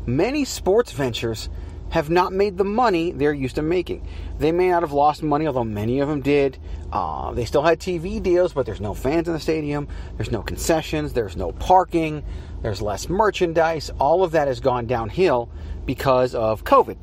many 0.06 0.46
sports 0.46 0.92
ventures 0.92 1.50
have 1.94 2.10
not 2.10 2.34
made 2.34 2.58
the 2.58 2.64
money 2.64 3.12
they're 3.12 3.36
used 3.36 3.54
to 3.54 3.62
making. 3.62 4.04
They 4.40 4.52
may 4.52 4.70
not 4.70 4.82
have 4.82 4.94
lost 4.94 5.22
money, 5.22 5.46
although 5.46 5.64
many 5.64 6.00
of 6.00 6.10
them 6.10 6.22
did. 6.22 6.58
Uh, 6.92 7.34
they 7.34 7.46
still 7.46 7.62
had 7.62 7.80
TV 7.80 8.22
deals, 8.22 8.52
but 8.52 8.66
there's 8.66 8.82
no 8.82 8.96
fans 8.96 9.28
in 9.28 9.34
the 9.36 9.40
stadium, 9.40 9.88
there's 10.18 10.32
no 10.32 10.42
concessions, 10.42 11.14
there's 11.14 11.38
no 11.38 11.52
parking, 11.52 12.24
there's 12.64 12.82
less 12.82 13.10
merchandise. 13.10 13.92
All 14.00 14.24
of 14.24 14.32
that 14.32 14.48
has 14.48 14.60
gone 14.60 14.88
downhill 14.88 15.52
because 15.86 16.34
of 16.34 16.64
COVID. 16.64 16.98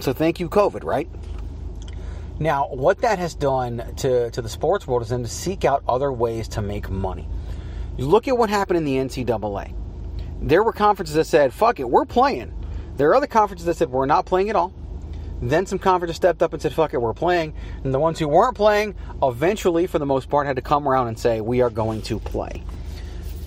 So, 0.00 0.14
thank 0.14 0.40
you, 0.40 0.48
COVID, 0.48 0.84
right? 0.84 1.10
Now, 2.38 2.68
what 2.68 3.02
that 3.02 3.18
has 3.18 3.34
done 3.34 3.92
to, 3.96 4.30
to 4.30 4.40
the 4.40 4.48
sports 4.48 4.86
world 4.86 5.02
is 5.02 5.10
then 5.10 5.22
to 5.22 5.28
seek 5.28 5.66
out 5.66 5.84
other 5.86 6.10
ways 6.10 6.48
to 6.48 6.62
make 6.62 6.88
money. 6.88 7.28
You 7.98 8.06
look 8.06 8.26
at 8.26 8.38
what 8.38 8.48
happened 8.48 8.78
in 8.78 8.84
the 8.86 8.96
NCAA. 8.96 9.74
There 10.40 10.62
were 10.62 10.72
conferences 10.72 11.16
that 11.16 11.26
said, 11.26 11.52
fuck 11.52 11.78
it, 11.78 11.90
we're 11.90 12.06
playing. 12.06 12.54
There 13.00 13.08
are 13.08 13.14
other 13.14 13.26
conferences 13.26 13.64
that 13.64 13.78
said, 13.78 13.88
we're 13.88 14.04
not 14.04 14.26
playing 14.26 14.50
at 14.50 14.56
all. 14.56 14.74
Then 15.40 15.64
some 15.64 15.78
conferences 15.78 16.16
stepped 16.16 16.42
up 16.42 16.52
and 16.52 16.60
said, 16.60 16.74
fuck 16.74 16.92
it, 16.92 16.98
we're 16.98 17.14
playing. 17.14 17.54
And 17.82 17.94
the 17.94 17.98
ones 17.98 18.18
who 18.18 18.28
weren't 18.28 18.54
playing, 18.54 18.94
eventually, 19.22 19.86
for 19.86 19.98
the 19.98 20.04
most 20.04 20.28
part, 20.28 20.46
had 20.46 20.56
to 20.56 20.60
come 20.60 20.86
around 20.86 21.08
and 21.08 21.18
say, 21.18 21.40
we 21.40 21.62
are 21.62 21.70
going 21.70 22.02
to 22.02 22.18
play. 22.18 22.62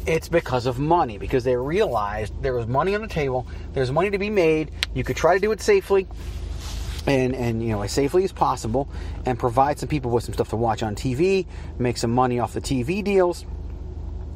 It's 0.08 0.28
because 0.28 0.66
of 0.66 0.80
money, 0.80 1.20
because 1.20 1.44
they 1.44 1.56
realized 1.56 2.34
there 2.42 2.56
was 2.56 2.66
money 2.66 2.96
on 2.96 3.02
the 3.02 3.08
table, 3.08 3.46
there's 3.74 3.92
money 3.92 4.10
to 4.10 4.18
be 4.18 4.32
made, 4.32 4.72
you 4.96 5.04
could 5.04 5.18
try 5.18 5.36
to 5.36 5.40
do 5.40 5.52
it 5.52 5.62
safely, 5.62 6.08
and 7.06 7.36
and 7.36 7.62
you 7.62 7.74
know 7.74 7.84
as 7.84 7.92
safely 7.92 8.24
as 8.24 8.32
possible 8.32 8.90
and 9.26 9.38
provide 9.38 9.78
some 9.78 9.88
people 9.88 10.10
with 10.10 10.24
some 10.24 10.34
stuff 10.34 10.50
to 10.50 10.56
watch 10.56 10.82
on 10.82 10.96
TV, 10.96 11.46
make 11.78 11.98
some 11.98 12.12
money 12.12 12.40
off 12.40 12.54
the 12.54 12.62
TV 12.62 13.04
deals 13.04 13.46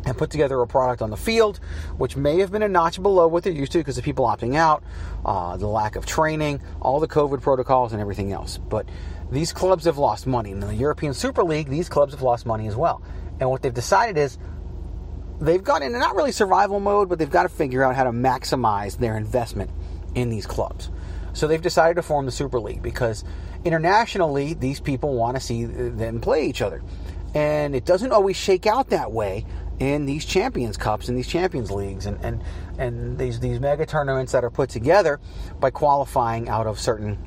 and 0.07 0.17
put 0.17 0.29
together 0.29 0.61
a 0.61 0.67
product 0.67 1.01
on 1.01 1.09
the 1.09 1.17
field, 1.17 1.59
which 1.97 2.15
may 2.15 2.39
have 2.39 2.51
been 2.51 2.63
a 2.63 2.69
notch 2.69 3.01
below 3.01 3.27
what 3.27 3.43
they're 3.43 3.53
used 3.53 3.73
to 3.73 3.79
because 3.79 3.97
of 3.97 4.03
people 4.05 4.25
opting 4.25 4.55
out, 4.55 4.83
uh, 5.25 5.57
the 5.57 5.67
lack 5.67 5.97
of 5.97 6.05
training, 6.05 6.61
all 6.81 6.99
the 6.99 7.07
COVID 7.07 7.41
protocols, 7.41 7.91
and 7.91 8.01
everything 8.01 8.31
else. 8.31 8.57
But 8.57 8.87
these 9.31 9.51
clubs 9.51 9.83
have 9.83 9.97
lost 9.97 10.25
money. 10.25 10.51
In 10.51 10.61
the 10.61 10.73
European 10.73 11.13
Super 11.13 11.43
League, 11.43 11.67
these 11.67 11.89
clubs 11.89 12.13
have 12.13 12.21
lost 12.21 12.45
money 12.45 12.67
as 12.67 12.75
well. 12.75 13.01
And 13.39 13.49
what 13.49 13.61
they've 13.61 13.73
decided 13.73 14.17
is 14.17 14.37
they've 15.41 15.63
gone 15.63 15.83
into 15.83 15.99
not 15.99 16.15
really 16.15 16.31
survival 16.31 16.79
mode, 16.79 17.09
but 17.09 17.19
they've 17.19 17.29
got 17.29 17.43
to 17.43 17.49
figure 17.49 17.83
out 17.83 17.95
how 17.95 18.05
to 18.05 18.11
maximize 18.11 18.97
their 18.97 19.17
investment 19.17 19.69
in 20.15 20.29
these 20.29 20.47
clubs. 20.47 20.89
So 21.33 21.47
they've 21.47 21.61
decided 21.61 21.95
to 21.95 22.01
form 22.01 22.25
the 22.25 22.31
Super 22.31 22.59
League 22.59 22.81
because 22.81 23.25
internationally, 23.65 24.53
these 24.53 24.79
people 24.79 25.15
want 25.15 25.35
to 25.35 25.41
see 25.41 25.65
them 25.65 26.21
play 26.21 26.47
each 26.47 26.61
other. 26.61 26.81
And 27.35 27.75
it 27.75 27.85
doesn't 27.85 28.11
always 28.11 28.35
shake 28.35 28.65
out 28.65 28.89
that 28.89 29.11
way 29.11 29.45
in 29.79 30.05
these 30.05 30.25
Champions 30.25 30.77
Cups 30.77 31.10
and 31.10 31.17
these 31.17 31.27
Champions 31.27 31.72
Leagues 31.72 32.05
and, 32.05 32.24
and, 32.24 32.43
and 32.77 33.17
these, 33.17 33.39
these 33.39 33.60
mega 33.60 33.86
tournaments 33.86 34.31
that 34.31 34.43
are 34.43 34.50
put 34.50 34.69
together 34.69 35.19
by 35.60 35.69
qualifying 35.69 36.50
out 36.50 36.67
of 36.67 36.79
certain 36.79 37.17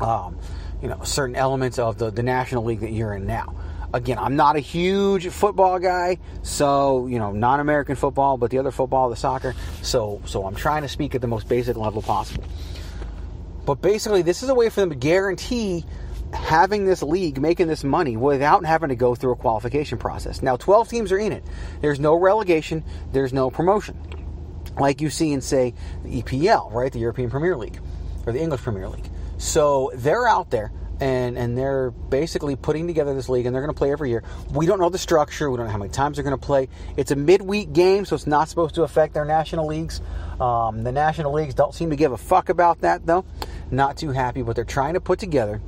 um, 0.00 0.38
you 0.82 0.88
know 0.88 1.02
certain 1.02 1.36
elements 1.36 1.78
of 1.78 1.98
the, 1.98 2.10
the 2.10 2.22
national 2.22 2.64
league 2.64 2.80
that 2.80 2.92
you're 2.92 3.14
in 3.14 3.26
now. 3.26 3.54
Again, 3.94 4.18
I'm 4.18 4.36
not 4.36 4.56
a 4.56 4.60
huge 4.60 5.28
football 5.28 5.78
guy, 5.78 6.18
so 6.42 7.06
you 7.06 7.18
know, 7.18 7.32
non-American 7.32 7.96
football, 7.96 8.36
but 8.36 8.50
the 8.50 8.58
other 8.58 8.70
football, 8.70 9.08
the 9.08 9.16
soccer. 9.16 9.54
So, 9.80 10.20
so 10.26 10.46
I'm 10.46 10.54
trying 10.54 10.82
to 10.82 10.88
speak 10.88 11.14
at 11.14 11.22
the 11.22 11.26
most 11.26 11.48
basic 11.48 11.76
level 11.76 12.02
possible. 12.02 12.44
But 13.64 13.80
basically, 13.80 14.20
this 14.22 14.42
is 14.42 14.50
a 14.50 14.54
way 14.54 14.68
for 14.68 14.80
them 14.80 14.90
to 14.90 14.96
guarantee 14.96 15.86
having 16.32 16.84
this 16.84 17.02
league 17.02 17.40
making 17.40 17.68
this 17.68 17.84
money 17.84 18.16
without 18.16 18.64
having 18.64 18.90
to 18.90 18.96
go 18.96 19.14
through 19.14 19.32
a 19.32 19.36
qualification 19.36 19.98
process. 19.98 20.42
Now, 20.42 20.56
12 20.56 20.88
teams 20.88 21.12
are 21.12 21.18
in 21.18 21.32
it. 21.32 21.44
There's 21.80 22.00
no 22.00 22.14
relegation, 22.14 22.84
there's 23.12 23.32
no 23.32 23.50
promotion. 23.50 23.98
Like 24.78 25.00
you 25.00 25.10
see 25.10 25.32
in, 25.32 25.40
say, 25.40 25.74
the 26.04 26.22
EPL, 26.22 26.72
right? 26.72 26.92
The 26.92 27.00
European 27.00 27.30
Premier 27.30 27.56
League 27.56 27.80
or 28.26 28.32
the 28.32 28.40
English 28.40 28.60
Premier 28.60 28.88
League. 28.88 29.08
So 29.38 29.90
they're 29.94 30.28
out 30.28 30.50
there 30.50 30.72
and, 31.00 31.38
and 31.38 31.56
they're 31.56 31.90
basically 31.90 32.56
putting 32.56 32.86
together 32.86 33.14
this 33.14 33.28
league 33.28 33.46
and 33.46 33.54
they're 33.54 33.62
going 33.62 33.74
to 33.74 33.78
play 33.78 33.90
every 33.90 34.10
year. 34.10 34.22
We 34.50 34.66
don't 34.66 34.78
know 34.78 34.90
the 34.90 34.98
structure, 34.98 35.50
we 35.50 35.56
don't 35.56 35.66
know 35.66 35.72
how 35.72 35.78
many 35.78 35.90
times 35.90 36.16
they're 36.16 36.24
going 36.24 36.38
to 36.38 36.46
play. 36.46 36.68
It's 36.96 37.10
a 37.10 37.16
midweek 37.16 37.72
game, 37.72 38.04
so 38.04 38.14
it's 38.14 38.26
not 38.26 38.48
supposed 38.48 38.74
to 38.76 38.82
affect 38.82 39.14
their 39.14 39.24
national 39.24 39.66
leagues. 39.66 40.00
Um, 40.40 40.84
the 40.84 40.92
national 40.92 41.32
leagues 41.32 41.54
don't 41.54 41.74
seem 41.74 41.90
to 41.90 41.96
give 41.96 42.12
a 42.12 42.18
fuck 42.18 42.48
about 42.48 42.80
that, 42.82 43.06
though 43.06 43.24
not 43.70 43.96
too 43.96 44.10
happy, 44.10 44.42
but 44.42 44.56
they're 44.56 44.64
trying 44.64 44.94
to 44.94 45.00
put 45.00 45.18
together 45.18 45.60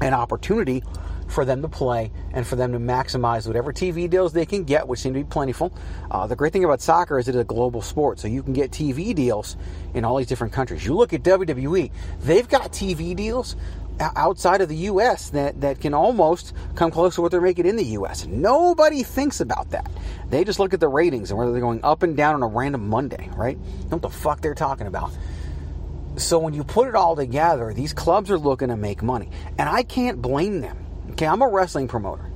an 0.00 0.14
opportunity 0.14 0.82
for 1.28 1.44
them 1.44 1.62
to 1.62 1.68
play 1.68 2.10
and 2.32 2.46
for 2.46 2.56
them 2.56 2.72
to 2.72 2.78
maximize 2.78 3.46
whatever 3.46 3.72
TV 3.72 4.08
deals 4.08 4.32
they 4.32 4.46
can 4.46 4.64
get, 4.64 4.86
which 4.86 5.00
seem 5.00 5.14
to 5.14 5.20
be 5.20 5.24
plentiful. 5.24 5.72
Uh, 6.10 6.26
the 6.26 6.36
great 6.36 6.52
thing 6.52 6.64
about 6.64 6.80
soccer 6.80 7.18
is 7.18 7.28
it 7.28 7.34
is 7.34 7.40
a 7.40 7.44
global 7.44 7.82
sport, 7.82 8.18
so 8.18 8.28
you 8.28 8.42
can 8.42 8.52
get 8.52 8.70
TV 8.70 9.14
deals 9.14 9.56
in 9.94 10.04
all 10.04 10.16
these 10.16 10.26
different 10.26 10.52
countries. 10.52 10.84
You 10.84 10.94
look 10.94 11.12
at 11.12 11.22
WWE, 11.22 11.90
they've 12.20 12.48
got 12.48 12.72
TV 12.72 13.16
deals 13.16 13.56
outside 14.00 14.60
of 14.60 14.68
the 14.68 14.76
U.S. 14.76 15.30
that, 15.30 15.60
that 15.60 15.80
can 15.80 15.94
almost 15.94 16.52
come 16.74 16.90
close 16.90 17.14
to 17.14 17.22
what 17.22 17.30
they're 17.30 17.40
making 17.40 17.66
in 17.66 17.76
the 17.76 17.84
U.S. 17.84 18.26
Nobody 18.26 19.02
thinks 19.02 19.40
about 19.40 19.70
that. 19.70 19.90
They 20.30 20.44
just 20.44 20.58
look 20.58 20.74
at 20.74 20.80
the 20.80 20.88
ratings 20.88 21.30
and 21.30 21.38
whether 21.38 21.52
they're 21.52 21.60
going 21.60 21.84
up 21.84 22.02
and 22.02 22.16
down 22.16 22.34
on 22.34 22.42
a 22.42 22.46
random 22.46 22.88
Monday, 22.88 23.30
right? 23.36 23.56
What 23.88 24.02
the 24.02 24.10
fuck 24.10 24.40
they're 24.40 24.54
talking 24.54 24.86
about. 24.86 25.12
So 26.16 26.38
when 26.38 26.54
you 26.54 26.62
put 26.62 26.88
it 26.88 26.94
all 26.94 27.16
together, 27.16 27.72
these 27.74 27.92
clubs 27.92 28.30
are 28.30 28.38
looking 28.38 28.68
to 28.68 28.76
make 28.76 29.02
money. 29.02 29.30
And 29.58 29.68
I 29.68 29.82
can't 29.82 30.22
blame 30.22 30.60
them. 30.60 30.86
Okay, 31.10 31.26
I'm 31.26 31.42
a 31.42 31.48
wrestling 31.48 31.88
promoter. 31.88 32.30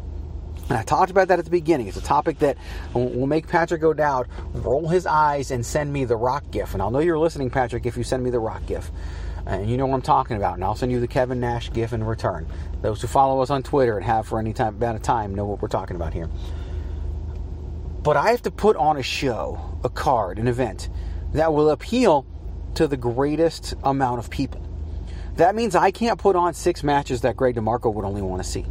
And 0.68 0.76
I 0.76 0.82
talked 0.82 1.10
about 1.10 1.28
that 1.28 1.38
at 1.38 1.44
the 1.44 1.50
beginning. 1.50 1.86
It's 1.86 1.96
a 1.96 2.02
topic 2.02 2.40
that 2.40 2.58
will 2.92 3.26
make 3.26 3.46
Patrick 3.46 3.82
O'Dowd 3.82 4.28
roll 4.52 4.88
his 4.88 5.06
eyes 5.06 5.50
and 5.50 5.64
send 5.64 5.92
me 5.92 6.04
the 6.04 6.16
rock 6.16 6.50
gif. 6.50 6.74
And 6.74 6.82
I'll 6.82 6.90
know 6.90 6.98
you're 6.98 7.18
listening, 7.18 7.50
Patrick, 7.50 7.86
if 7.86 7.96
you 7.96 8.02
send 8.02 8.22
me 8.22 8.30
the 8.30 8.40
rock 8.40 8.66
gif. 8.66 8.90
And 9.46 9.70
you 9.70 9.78
know 9.78 9.86
what 9.86 9.94
I'm 9.94 10.02
talking 10.02 10.36
about. 10.36 10.54
And 10.54 10.64
I'll 10.64 10.74
send 10.74 10.92
you 10.92 11.00
the 11.00 11.08
Kevin 11.08 11.40
Nash 11.40 11.72
gif 11.72 11.94
in 11.94 12.04
return. 12.04 12.46
Those 12.82 13.00
who 13.00 13.06
follow 13.06 13.40
us 13.40 13.48
on 13.48 13.62
Twitter 13.62 13.96
and 13.96 14.04
have 14.04 14.26
for 14.26 14.38
any 14.38 14.52
time, 14.52 14.76
amount 14.76 14.96
of 14.96 15.02
time 15.02 15.34
know 15.34 15.46
what 15.46 15.62
we're 15.62 15.68
talking 15.68 15.96
about 15.96 16.12
here. 16.12 16.28
But 18.02 18.16
I 18.18 18.32
have 18.32 18.42
to 18.42 18.50
put 18.50 18.76
on 18.76 18.98
a 18.98 19.02
show, 19.02 19.78
a 19.84 19.88
card, 19.88 20.38
an 20.38 20.48
event 20.48 20.90
that 21.32 21.54
will 21.54 21.70
appeal 21.70 22.26
to 22.78 22.86
the 22.86 22.96
greatest 22.96 23.74
amount 23.82 24.20
of 24.20 24.30
people. 24.30 24.60
That 25.34 25.56
means 25.56 25.74
I 25.74 25.90
can't 25.90 26.16
put 26.16 26.36
on 26.36 26.54
six 26.54 26.84
matches 26.84 27.22
that 27.22 27.36
Greg 27.36 27.56
DeMarco 27.56 27.92
would 27.92 28.04
only 28.04 28.22
want 28.22 28.40
to 28.40 28.48
see. 28.48 28.64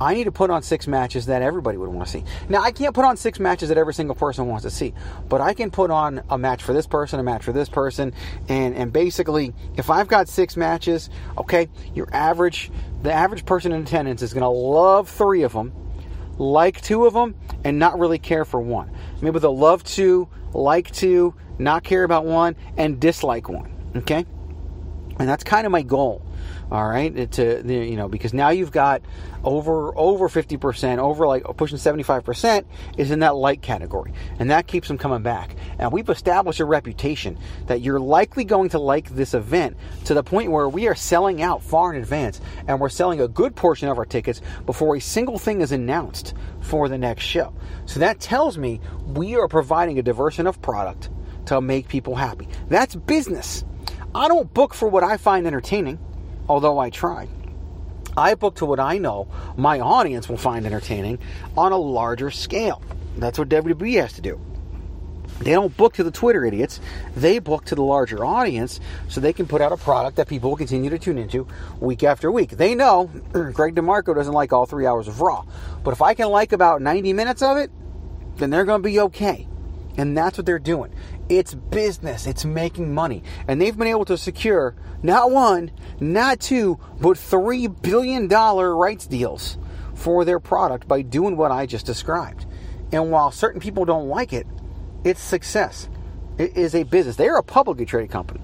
I 0.00 0.14
need 0.14 0.24
to 0.24 0.32
put 0.32 0.48
on 0.48 0.62
six 0.62 0.86
matches 0.86 1.26
that 1.26 1.42
everybody 1.42 1.76
would 1.76 1.90
want 1.90 2.08
to 2.08 2.12
see. 2.12 2.24
Now, 2.48 2.62
I 2.62 2.72
can't 2.72 2.94
put 2.94 3.04
on 3.04 3.18
six 3.18 3.38
matches 3.38 3.68
that 3.68 3.76
every 3.76 3.92
single 3.92 4.16
person 4.16 4.46
wants 4.46 4.64
to 4.64 4.70
see, 4.70 4.94
but 5.28 5.42
I 5.42 5.52
can 5.52 5.70
put 5.70 5.90
on 5.90 6.22
a 6.30 6.38
match 6.38 6.62
for 6.62 6.72
this 6.72 6.86
person, 6.86 7.20
a 7.20 7.22
match 7.22 7.44
for 7.44 7.52
this 7.52 7.68
person, 7.68 8.14
and, 8.48 8.74
and 8.74 8.90
basically, 8.90 9.52
if 9.76 9.90
I've 9.90 10.08
got 10.08 10.28
six 10.28 10.56
matches, 10.56 11.10
okay, 11.36 11.68
your 11.94 12.08
average, 12.10 12.70
the 13.02 13.12
average 13.12 13.44
person 13.44 13.72
in 13.72 13.82
attendance 13.82 14.22
is 14.22 14.32
going 14.32 14.44
to 14.44 14.48
love 14.48 15.10
three 15.10 15.42
of 15.42 15.52
them, 15.52 15.74
like 16.38 16.80
two 16.80 17.04
of 17.04 17.12
them, 17.12 17.34
and 17.64 17.78
not 17.78 17.98
really 17.98 18.18
care 18.18 18.46
for 18.46 18.62
one. 18.62 18.90
Maybe 19.20 19.38
they'll 19.38 19.56
love 19.56 19.84
two, 19.84 20.28
like 20.54 20.90
two, 20.90 21.34
not 21.62 21.84
care 21.84 22.04
about 22.04 22.24
one, 22.24 22.56
and 22.76 23.00
dislike 23.00 23.48
one. 23.48 23.72
Okay? 23.96 24.24
And 25.18 25.28
that's 25.28 25.44
kind 25.44 25.66
of 25.66 25.72
my 25.72 25.82
goal. 25.82 26.24
All 26.72 26.88
right, 26.88 27.30
to 27.32 27.62
you 27.66 27.96
know 27.96 28.08
because 28.08 28.32
now 28.32 28.48
you've 28.48 28.72
got 28.72 29.02
over 29.44 29.96
over 29.96 30.28
50%, 30.30 30.98
over 30.98 31.26
like 31.26 31.44
pushing 31.58 31.76
75% 31.76 32.64
is 32.96 33.10
in 33.10 33.18
that 33.18 33.36
like 33.36 33.60
category, 33.60 34.14
and 34.38 34.50
that 34.50 34.66
keeps 34.66 34.88
them 34.88 34.96
coming 34.96 35.22
back. 35.22 35.54
And 35.78 35.92
we've 35.92 36.08
established 36.08 36.60
a 36.60 36.64
reputation 36.64 37.38
that 37.66 37.82
you're 37.82 38.00
likely 38.00 38.44
going 38.44 38.70
to 38.70 38.78
like 38.78 39.10
this 39.10 39.34
event 39.34 39.76
to 40.06 40.14
the 40.14 40.22
point 40.22 40.50
where 40.50 40.66
we 40.66 40.88
are 40.88 40.94
selling 40.94 41.42
out 41.42 41.62
far 41.62 41.92
in 41.92 42.00
advance, 42.00 42.40
and 42.66 42.80
we're 42.80 42.88
selling 42.88 43.20
a 43.20 43.28
good 43.28 43.54
portion 43.54 43.88
of 43.90 43.98
our 43.98 44.06
tickets 44.06 44.40
before 44.64 44.96
a 44.96 45.00
single 45.00 45.38
thing 45.38 45.60
is 45.60 45.72
announced 45.72 46.32
for 46.62 46.88
the 46.88 46.96
next 46.96 47.24
show. 47.24 47.52
So 47.84 48.00
that 48.00 48.18
tells 48.18 48.56
me 48.56 48.80
we 49.08 49.36
are 49.36 49.46
providing 49.46 49.98
a 49.98 50.02
diverse 50.02 50.38
enough 50.38 50.62
product 50.62 51.10
to 51.46 51.60
make 51.60 51.88
people 51.88 52.14
happy. 52.14 52.48
That's 52.68 52.94
business. 52.94 53.64
I 54.14 54.28
don't 54.28 54.52
book 54.52 54.74
for 54.74 54.88
what 54.88 55.02
I 55.02 55.16
find 55.16 55.46
entertaining, 55.46 55.98
although 56.48 56.78
I 56.78 56.90
try. 56.90 57.28
I 58.16 58.34
book 58.34 58.56
to 58.56 58.66
what 58.66 58.78
I 58.78 58.98
know 58.98 59.28
my 59.56 59.80
audience 59.80 60.28
will 60.28 60.36
find 60.36 60.66
entertaining 60.66 61.18
on 61.56 61.72
a 61.72 61.78
larger 61.78 62.30
scale. 62.30 62.82
That's 63.16 63.38
what 63.38 63.48
WWE 63.48 64.00
has 64.00 64.12
to 64.14 64.20
do. 64.20 64.40
They 65.40 65.52
don't 65.52 65.76
book 65.76 65.94
to 65.94 66.04
the 66.04 66.10
Twitter 66.10 66.44
idiots. 66.44 66.78
They 67.16 67.38
book 67.38 67.64
to 67.66 67.74
the 67.74 67.82
larger 67.82 68.24
audience 68.24 68.80
so 69.08 69.20
they 69.20 69.32
can 69.32 69.46
put 69.46 69.60
out 69.60 69.72
a 69.72 69.76
product 69.76 70.16
that 70.16 70.28
people 70.28 70.50
will 70.50 70.56
continue 70.56 70.90
to 70.90 70.98
tune 70.98 71.18
into 71.18 71.48
week 71.80 72.04
after 72.04 72.30
week. 72.30 72.50
They 72.50 72.74
know 72.74 73.06
Greg 73.32 73.74
DeMarco 73.74 74.14
doesn't 74.14 74.32
like 74.32 74.52
all 74.52 74.66
three 74.66 74.86
hours 74.86 75.08
of 75.08 75.20
Raw. 75.20 75.44
But 75.82 75.92
if 75.92 76.02
I 76.02 76.14
can 76.14 76.28
like 76.28 76.52
about 76.52 76.80
90 76.80 77.12
minutes 77.12 77.42
of 77.42 77.56
it, 77.56 77.70
then 78.36 78.50
they're 78.50 78.64
going 78.64 78.82
to 78.82 78.88
be 78.88 79.00
okay. 79.00 79.48
And 79.96 80.16
that's 80.16 80.38
what 80.38 80.46
they're 80.46 80.58
doing. 80.58 80.94
It's 81.28 81.54
business, 81.54 82.26
it's 82.26 82.44
making 82.44 82.94
money. 82.94 83.22
And 83.46 83.60
they've 83.60 83.76
been 83.76 83.88
able 83.88 84.06
to 84.06 84.16
secure 84.16 84.74
not 85.02 85.30
one, 85.30 85.70
not 86.00 86.40
two, 86.40 86.78
but 87.00 87.18
three 87.18 87.66
billion 87.66 88.28
dollar 88.28 88.74
rights 88.74 89.06
deals 89.06 89.58
for 89.94 90.24
their 90.24 90.40
product 90.40 90.88
by 90.88 91.02
doing 91.02 91.36
what 91.36 91.50
I 91.50 91.66
just 91.66 91.86
described. 91.86 92.46
And 92.92 93.10
while 93.10 93.30
certain 93.30 93.60
people 93.60 93.84
don't 93.84 94.08
like 94.08 94.32
it, 94.32 94.46
it's 95.04 95.20
success. 95.20 95.88
It 96.38 96.56
is 96.56 96.74
a 96.74 96.82
business. 96.84 97.16
They 97.16 97.28
are 97.28 97.38
a 97.38 97.42
publicly 97.42 97.84
traded 97.84 98.10
company. 98.10 98.40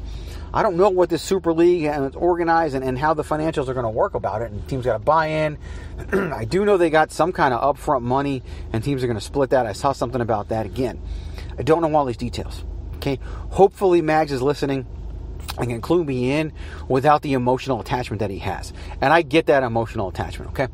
I 0.53 0.63
don't 0.63 0.77
know 0.77 0.89
what 0.89 1.11
this 1.11 1.23
Super 1.23 1.53
League 1.53 1.85
and 1.85 2.05
it's 2.05 2.17
organized 2.17 2.75
and, 2.75 2.85
and 2.85 2.99
how 2.99 3.15
the 3.15 3.23
financials 3.23 3.69
are 3.69 3.75
going 3.75 3.85
to 3.85 3.91
work 3.91 4.15
about 4.15 4.43
it. 4.43 4.51
And 4.51 4.67
teams 4.69 4.85
got 4.85 4.95
to 4.95 4.99
buy 4.99 5.27
in. 5.27 5.59
I 6.13 6.45
do 6.45 6.65
know 6.65 6.77
they 6.77 6.91
got 6.91 7.13
some 7.13 7.33
kind 7.33 7.53
of 7.53 7.77
upfront 7.77 8.03
money 8.03 8.43
and 8.73 8.83
teams 8.83 9.05
are 9.05 9.07
going 9.07 9.19
to 9.19 9.25
split 9.25 9.51
that. 9.51 9.67
I 9.67 9.73
saw 9.73 9.93
something 9.93 10.21
about 10.21 10.49
that 10.49 10.67
again. 10.67 11.01
I 11.59 11.63
don't 11.63 11.83
know 11.83 11.95
all 11.95 12.05
these 12.05 12.17
details. 12.17 12.65
Okay. 12.97 13.19
Hopefully, 13.51 14.03
Mags 14.03 14.33
is 14.33 14.43
listening 14.43 14.87
and 15.59 15.69
can 15.69 15.81
clue 15.81 16.05
me 16.05 16.33
in 16.33 16.53
without 16.89 17.23
the 17.23 17.33
emotional 17.33 17.81
attachment 17.81 18.21
that 18.21 18.31
he 18.31 18.39
has. 18.39 18.73
And 19.01 19.13
I 19.13 19.23
get 19.23 19.47
that 19.47 19.63
emotional 19.63 20.09
attachment. 20.09 20.51
Okay. 20.53 20.69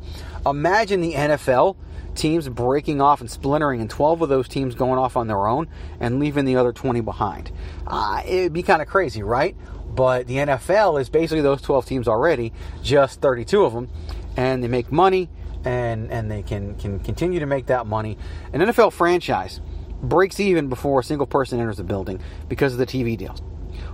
Imagine 0.45 1.01
the 1.01 1.13
NFL 1.13 1.75
teams 2.15 2.47
breaking 2.49 3.01
off 3.01 3.21
and 3.21 3.29
splintering, 3.29 3.81
and 3.81 3.89
12 3.89 4.21
of 4.21 4.29
those 4.29 4.47
teams 4.47 4.75
going 4.75 4.97
off 4.97 5.17
on 5.17 5.27
their 5.27 5.47
own 5.47 5.67
and 5.99 6.19
leaving 6.19 6.45
the 6.45 6.55
other 6.55 6.73
20 6.73 7.01
behind. 7.01 7.51
Uh, 7.85 8.21
it'd 8.25 8.53
be 8.53 8.63
kind 8.63 8.81
of 8.81 8.87
crazy, 8.87 9.23
right? 9.23 9.55
But 9.93 10.27
the 10.27 10.37
NFL 10.37 10.99
is 10.99 11.09
basically 11.09 11.41
those 11.41 11.61
12 11.61 11.85
teams 11.85 12.07
already, 12.07 12.51
just 12.81 13.21
32 13.21 13.63
of 13.63 13.73
them, 13.73 13.89
and 14.35 14.63
they 14.63 14.67
make 14.67 14.91
money 14.91 15.29
and, 15.63 16.11
and 16.11 16.29
they 16.29 16.43
can, 16.43 16.75
can 16.75 16.99
continue 16.99 17.39
to 17.39 17.45
make 17.45 17.67
that 17.67 17.87
money. 17.87 18.17
An 18.53 18.61
NFL 18.61 18.93
franchise 18.93 19.61
breaks 20.01 20.39
even 20.39 20.67
before 20.69 20.99
a 20.99 21.03
single 21.03 21.27
person 21.27 21.59
enters 21.59 21.77
the 21.77 21.83
building 21.83 22.21
because 22.49 22.73
of 22.73 22.79
the 22.79 22.85
TV 22.85 23.17
deals. 23.17 23.41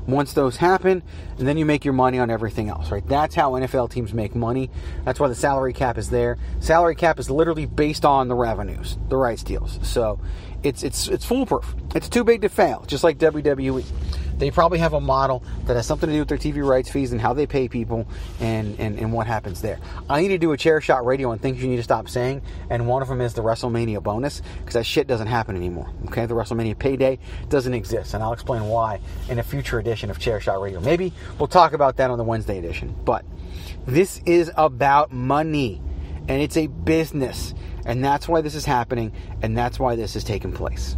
Once 0.07 0.33
those 0.33 0.57
happen, 0.57 1.03
and 1.37 1.47
then 1.47 1.57
you 1.57 1.65
make 1.65 1.85
your 1.85 1.93
money 1.93 2.19
on 2.19 2.29
everything 2.29 2.69
else, 2.69 2.91
right? 2.91 3.07
That's 3.07 3.35
how 3.35 3.51
NFL 3.51 3.89
teams 3.91 4.13
make 4.13 4.35
money. 4.35 4.69
That's 5.05 5.19
why 5.19 5.27
the 5.27 5.35
salary 5.35 5.73
cap 5.73 5.97
is 5.97 6.09
there. 6.09 6.37
Salary 6.59 6.95
cap 6.95 7.19
is 7.19 7.29
literally 7.29 7.65
based 7.65 8.05
on 8.05 8.27
the 8.27 8.35
revenues, 8.35 8.97
the 9.09 9.17
rights 9.17 9.43
deals. 9.43 9.79
So 9.83 10.19
it's 10.63 10.83
it's 10.83 11.07
it's 11.07 11.25
foolproof. 11.25 11.75
It's 11.95 12.09
too 12.09 12.23
big 12.23 12.41
to 12.41 12.49
fail, 12.49 12.83
just 12.87 13.03
like 13.03 13.17
WWE. 13.17 13.83
They 14.41 14.49
probably 14.49 14.79
have 14.79 14.93
a 14.93 14.99
model 14.99 15.43
that 15.65 15.75
has 15.75 15.85
something 15.85 16.09
to 16.09 16.13
do 16.13 16.19
with 16.19 16.27
their 16.27 16.37
TV 16.39 16.67
rights 16.67 16.89
fees 16.89 17.11
and 17.11 17.21
how 17.21 17.31
they 17.33 17.45
pay 17.45 17.67
people 17.67 18.07
and, 18.39 18.79
and, 18.79 18.97
and 18.97 19.13
what 19.13 19.27
happens 19.27 19.61
there. 19.61 19.79
I 20.09 20.19
need 20.19 20.29
to 20.29 20.39
do 20.39 20.51
a 20.51 20.57
chair 20.57 20.81
shot 20.81 21.05
radio 21.05 21.29
on 21.29 21.37
things 21.37 21.61
you 21.61 21.69
need 21.69 21.75
to 21.75 21.83
stop 21.83 22.09
saying, 22.09 22.41
and 22.67 22.87
one 22.87 23.03
of 23.03 23.07
them 23.07 23.21
is 23.21 23.35
the 23.35 23.43
WrestleMania 23.43 24.01
bonus 24.01 24.41
because 24.57 24.73
that 24.73 24.85
shit 24.85 25.05
doesn't 25.05 25.27
happen 25.27 25.55
anymore. 25.55 25.91
Okay, 26.07 26.25
the 26.25 26.33
WrestleMania 26.33 26.75
payday 26.79 27.19
doesn't 27.49 27.75
exist, 27.75 28.15
and 28.15 28.23
I'll 28.23 28.33
explain 28.33 28.63
why 28.63 28.99
in 29.29 29.37
a 29.37 29.43
future 29.43 29.77
edition 29.77 30.09
of 30.09 30.17
Chair 30.17 30.41
Shot 30.41 30.59
Radio. 30.59 30.79
Maybe 30.79 31.13
we'll 31.37 31.47
talk 31.47 31.73
about 31.73 31.97
that 31.97 32.09
on 32.09 32.17
the 32.17 32.23
Wednesday 32.23 32.57
edition. 32.57 32.95
But 33.05 33.23
this 33.85 34.21
is 34.25 34.51
about 34.57 35.11
money, 35.11 35.79
and 36.27 36.41
it's 36.41 36.57
a 36.57 36.65
business, 36.65 37.53
and 37.85 38.03
that's 38.03 38.27
why 38.27 38.41
this 38.41 38.55
is 38.55 38.65
happening, 38.65 39.11
and 39.41 39.57
that's 39.57 39.79
why 39.79 39.95
this 39.95 40.15
is 40.15 40.23
taking 40.23 40.51
place. 40.51 40.97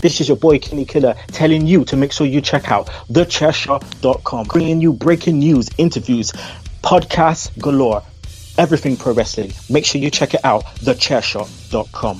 This 0.00 0.18
is 0.18 0.28
your 0.28 0.38
boy 0.38 0.58
Kenny 0.58 0.86
Killer 0.86 1.14
telling 1.28 1.66
you 1.66 1.84
to 1.84 1.96
make 1.96 2.12
sure 2.12 2.26
you 2.26 2.40
check 2.40 2.70
out 2.70 2.86
thechairshot.com, 3.10 4.46
bringing 4.46 4.80
you 4.80 4.94
breaking 4.94 5.38
news, 5.38 5.68
interviews, 5.76 6.32
podcasts 6.82 7.56
galore, 7.58 8.02
everything 8.56 8.96
pro 8.96 9.12
wrestling. 9.12 9.52
Make 9.68 9.84
sure 9.84 10.00
you 10.00 10.10
check 10.10 10.32
it 10.32 10.42
out, 10.42 10.64
thechairshot.com. 10.64 12.16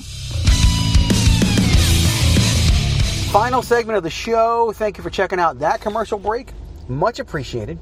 Final 3.31 3.63
segment 3.63 3.97
of 3.97 4.03
the 4.03 4.11
show. 4.11 4.73
Thank 4.73 4.97
you 4.97 5.03
for 5.03 5.09
checking 5.09 5.39
out 5.39 5.59
that 5.59 5.81
commercial 5.81 6.19
break. 6.19 6.51
Much 6.87 7.19
appreciated. 7.19 7.79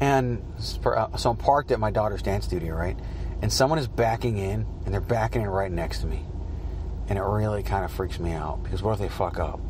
And 0.00 0.42
uh, 0.84 1.16
so 1.16 1.30
I'm 1.30 1.36
parked 1.36 1.70
at 1.70 1.78
my 1.78 1.92
daughter's 1.92 2.22
dance 2.22 2.44
studio, 2.46 2.74
right? 2.74 2.98
And 3.40 3.52
someone 3.52 3.78
is 3.78 3.86
backing 3.86 4.38
in, 4.38 4.66
and 4.84 4.92
they're 4.92 5.00
backing 5.00 5.42
in 5.42 5.48
right 5.48 5.70
next 5.70 6.00
to 6.00 6.06
me. 6.06 6.24
And 7.08 7.18
it 7.18 7.22
really 7.22 7.62
kind 7.62 7.84
of 7.84 7.92
freaks 7.92 8.18
me 8.18 8.32
out 8.32 8.62
because 8.62 8.82
what 8.82 8.92
if 8.92 8.98
they 8.98 9.08
fuck 9.08 9.38
up? 9.38 9.60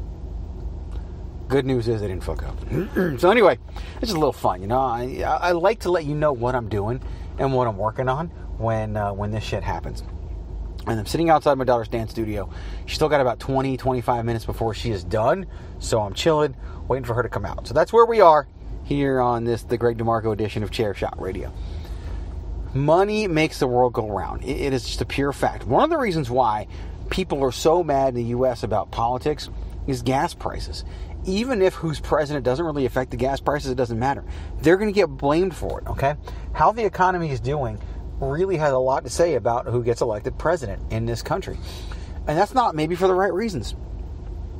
Good 1.49 1.67
news 1.67 1.89
is 1.89 2.01
they 2.01 2.09
didn't 2.09 2.25
fuck 2.25 2.43
up. 2.43 2.59
so 3.19 3.31
anyway, 3.31 3.59
it's 3.97 4.07
just 4.07 4.15
a 4.15 4.19
little 4.19 4.33
fun, 4.33 4.63
you 4.63 4.67
know. 4.67 4.81
I, 4.81 5.21
I 5.23 5.53
like 5.53 5.81
to 5.81 5.91
let 5.91 6.05
you 6.05 6.15
know 6.15 6.33
what 6.33 6.55
I'm 6.55 6.69
doing 6.69 7.03
and 7.39 7.53
what 7.53 7.67
I'm 7.67 7.77
working 7.77 8.09
on 8.09 8.29
when 8.59 8.97
uh, 8.97 9.13
when 9.13 9.31
this 9.31 9.45
shit 9.45 9.63
happens. 9.63 10.03
And 10.87 11.01
I'm 11.01 11.07
sitting 11.07 11.31
outside 11.31 11.57
my 11.57 11.65
daughter's 11.65 11.89
dance 11.89 12.11
studio. 12.11 12.51
She's 12.85 12.97
still 12.97 13.09
got 13.09 13.21
about 13.21 13.41
20, 13.41 13.77
25 13.79 14.25
minutes 14.25 14.45
before 14.45 14.75
she 14.75 14.91
is 14.91 15.03
done. 15.03 15.47
So 15.79 16.01
I'm 16.01 16.13
chilling, 16.13 16.57
waiting 16.89 17.05
for 17.05 17.15
her 17.15 17.23
to 17.23 17.29
come 17.29 17.47
out. 17.47 17.67
So 17.67 17.73
that's 17.73 17.93
where 17.93 18.05
we 18.05 18.21
are 18.21 18.47
here 18.85 19.21
on 19.21 19.45
this 19.45 19.63
the 19.63 19.79
Greg 19.79 19.99
DeMarco 19.99 20.33
edition 20.33 20.63
of 20.63 20.71
Chair 20.71 20.95
Shot 20.95 21.21
Radio. 21.21 21.53
Money 22.75 23.29
makes 23.29 23.61
the 23.61 23.67
world 23.67 23.93
go 23.93 24.09
round. 24.09 24.43
It, 24.43 24.61
it 24.61 24.73
is 24.73 24.85
just 24.85 25.01
a 25.01 25.07
pure 25.07 25.33
fact. 25.33 25.65
One 25.67 25.85
of 25.85 25.91
the 25.91 25.97
reasons 25.97 26.31
why 26.31 26.67
people 27.15 27.45
are 27.45 27.53
so 27.53 27.85
mad 27.85 28.09
in 28.09 28.15
the 28.17 28.25
U.S. 28.31 28.65
about 28.65 28.91
politics 28.91 29.49
is 29.87 30.03
gas 30.03 30.35
prices. 30.35 30.85
Even 31.25 31.63
if 31.63 31.75
who's 31.75 32.01
president 32.01 32.45
doesn't 32.45 32.67
really 32.67 32.87
affect 32.87 33.13
the 33.13 33.17
gas 33.17 33.39
prices, 33.39 33.71
it 33.71 33.77
doesn't 33.77 34.01
matter. 34.01 34.25
They're 34.59 34.77
going 34.77 34.93
to 34.93 35.01
get 35.01 35.07
blamed 35.07 35.55
for 35.55 35.81
it, 35.81 35.87
okay? 35.87 36.17
How 36.55 36.73
the 36.73 36.85
economy 36.85 37.31
is 37.31 37.39
doing 37.39 37.81
really 38.19 38.57
has 38.57 38.73
a 38.73 38.79
lot 38.79 39.05
to 39.05 39.11
say 39.11 39.37
about 39.37 39.67
who 39.67 39.85
gets 39.85 40.01
elected 40.01 40.39
president 40.39 40.93
in 40.93 41.07
this 41.07 41.23
country. 41.23 41.57
And 42.27 42.37
that's 42.37 42.53
not 42.53 42.75
maybe 42.75 42.97
for 42.97 43.07
the 43.07 43.15
right 43.15 43.33
reasons. 43.33 43.77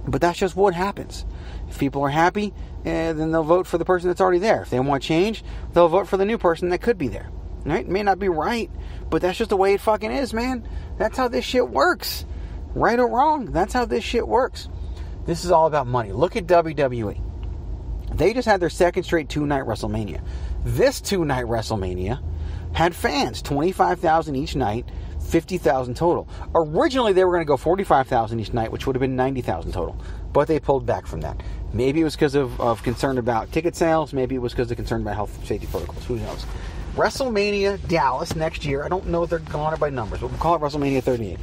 But 0.07 0.21
that's 0.21 0.39
just 0.39 0.55
what 0.55 0.75
happens. 0.75 1.27
If 1.69 1.81
people 1.81 2.03
are 2.03 2.09
happy, 2.09 2.55
eh, 2.85 3.15
then 3.15 3.33
they'll 3.33 3.43
vote 3.43 3.67
for 3.67 3.79
the 3.79 3.85
person 3.85 4.09
that's 4.09 4.21
already 4.21 4.39
there. 4.39 4.63
If 4.63 4.71
they 4.71 4.79
want 4.79 5.03
change, 5.03 5.43
they'll 5.73 5.89
vote 5.89 6.07
for 6.07 6.19
the 6.19 6.25
new 6.25 6.39
person 6.39 6.69
that 6.69 6.83
could 6.83 6.99
be 6.99 7.09
there. 7.09 7.31
Right? 7.65 7.85
It 7.85 7.91
may 7.91 8.05
not 8.05 8.21
be 8.21 8.29
right, 8.29 8.71
but 9.11 9.23
that's 9.23 9.39
just 9.39 9.51
the 9.51 9.57
way 9.57 9.75
it 9.75 9.81
fucking 9.81 10.13
is, 10.13 10.33
man. 10.33 10.69
That's 10.99 11.17
how 11.17 11.27
this 11.27 11.45
shit 11.45 11.69
works. 11.69 12.27
Right 12.75 12.99
or 12.99 13.09
wrong, 13.09 13.47
that's 13.47 13.73
how 13.73 13.85
this 13.85 14.05
shit 14.05 14.27
works. 14.27 14.69
This 15.27 15.45
is 15.45 15.51
all 15.51 15.67
about 15.67 15.87
money. 15.87 16.13
Look 16.13 16.37
at 16.37 16.47
WWE. 16.47 17.21
They 18.15 18.35
just 18.35 18.47
had 18.47 18.61
their 18.61 18.71
second 18.71 19.05
straight 19.05 19.29
two 19.29 19.47
night 19.47 19.65
WrestleMania. 19.65 20.23
This 20.65 21.01
two 21.01 21.25
night 21.25 21.47
WrestleMania 21.47 22.23
had 22.73 22.95
fans, 22.95 23.41
25,000 23.43 24.35
each 24.37 24.57
night, 24.57 24.87
50,000 25.21 25.95
total. 25.95 26.29
Originally, 26.55 27.13
they 27.13 27.25
were 27.25 27.33
going 27.33 27.45
to 27.45 27.47
go 27.47 27.57
45,000 27.57 28.41
each 28.41 28.53
night, 28.53 28.71
which 28.71 28.87
would 28.87 28.97
have 28.97 29.01
been 29.01 29.17
90,000 29.17 29.73
total, 29.73 29.97
but 30.33 30.49
they 30.49 30.59
pulled 30.61 30.85
back 30.85 31.07
from 31.07 31.21
that. 31.23 31.41
Maybe 31.73 32.01
it 32.01 32.05
was 32.05 32.15
because 32.15 32.35
of, 32.35 32.61
of 32.61 32.83
concern 32.83 33.19
about 33.19 33.51
ticket 33.53 33.75
sales, 33.75 34.13
maybe 34.13 34.35
it 34.35 34.39
was 34.39 34.53
because 34.53 34.71
of 34.71 34.77
concern 34.77 35.03
about 35.03 35.15
health 35.15 35.47
safety 35.47 35.67
protocols. 35.67 36.05
Who 36.05 36.17
knows? 36.17 36.45
WrestleMania 36.97 37.89
Dallas 37.89 38.37
next 38.37 38.65
year, 38.65 38.85
I 38.85 38.89
don't 38.89 39.07
know 39.07 39.25
if 39.25 39.31
they're 39.31 39.39
calling 39.41 39.75
it 39.75 39.81
by 39.81 39.91
numbers, 39.91 40.21
but 40.21 40.31
we'll 40.31 40.39
call 40.39 40.55
it 40.57 40.61
WrestleMania 40.61 41.03
38, 41.03 41.39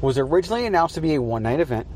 was 0.00 0.18
originally 0.18 0.66
announced 0.66 0.94
to 0.96 1.00
be 1.00 1.14
a 1.14 1.22
one 1.22 1.42
night 1.42 1.60
event. 1.60 1.86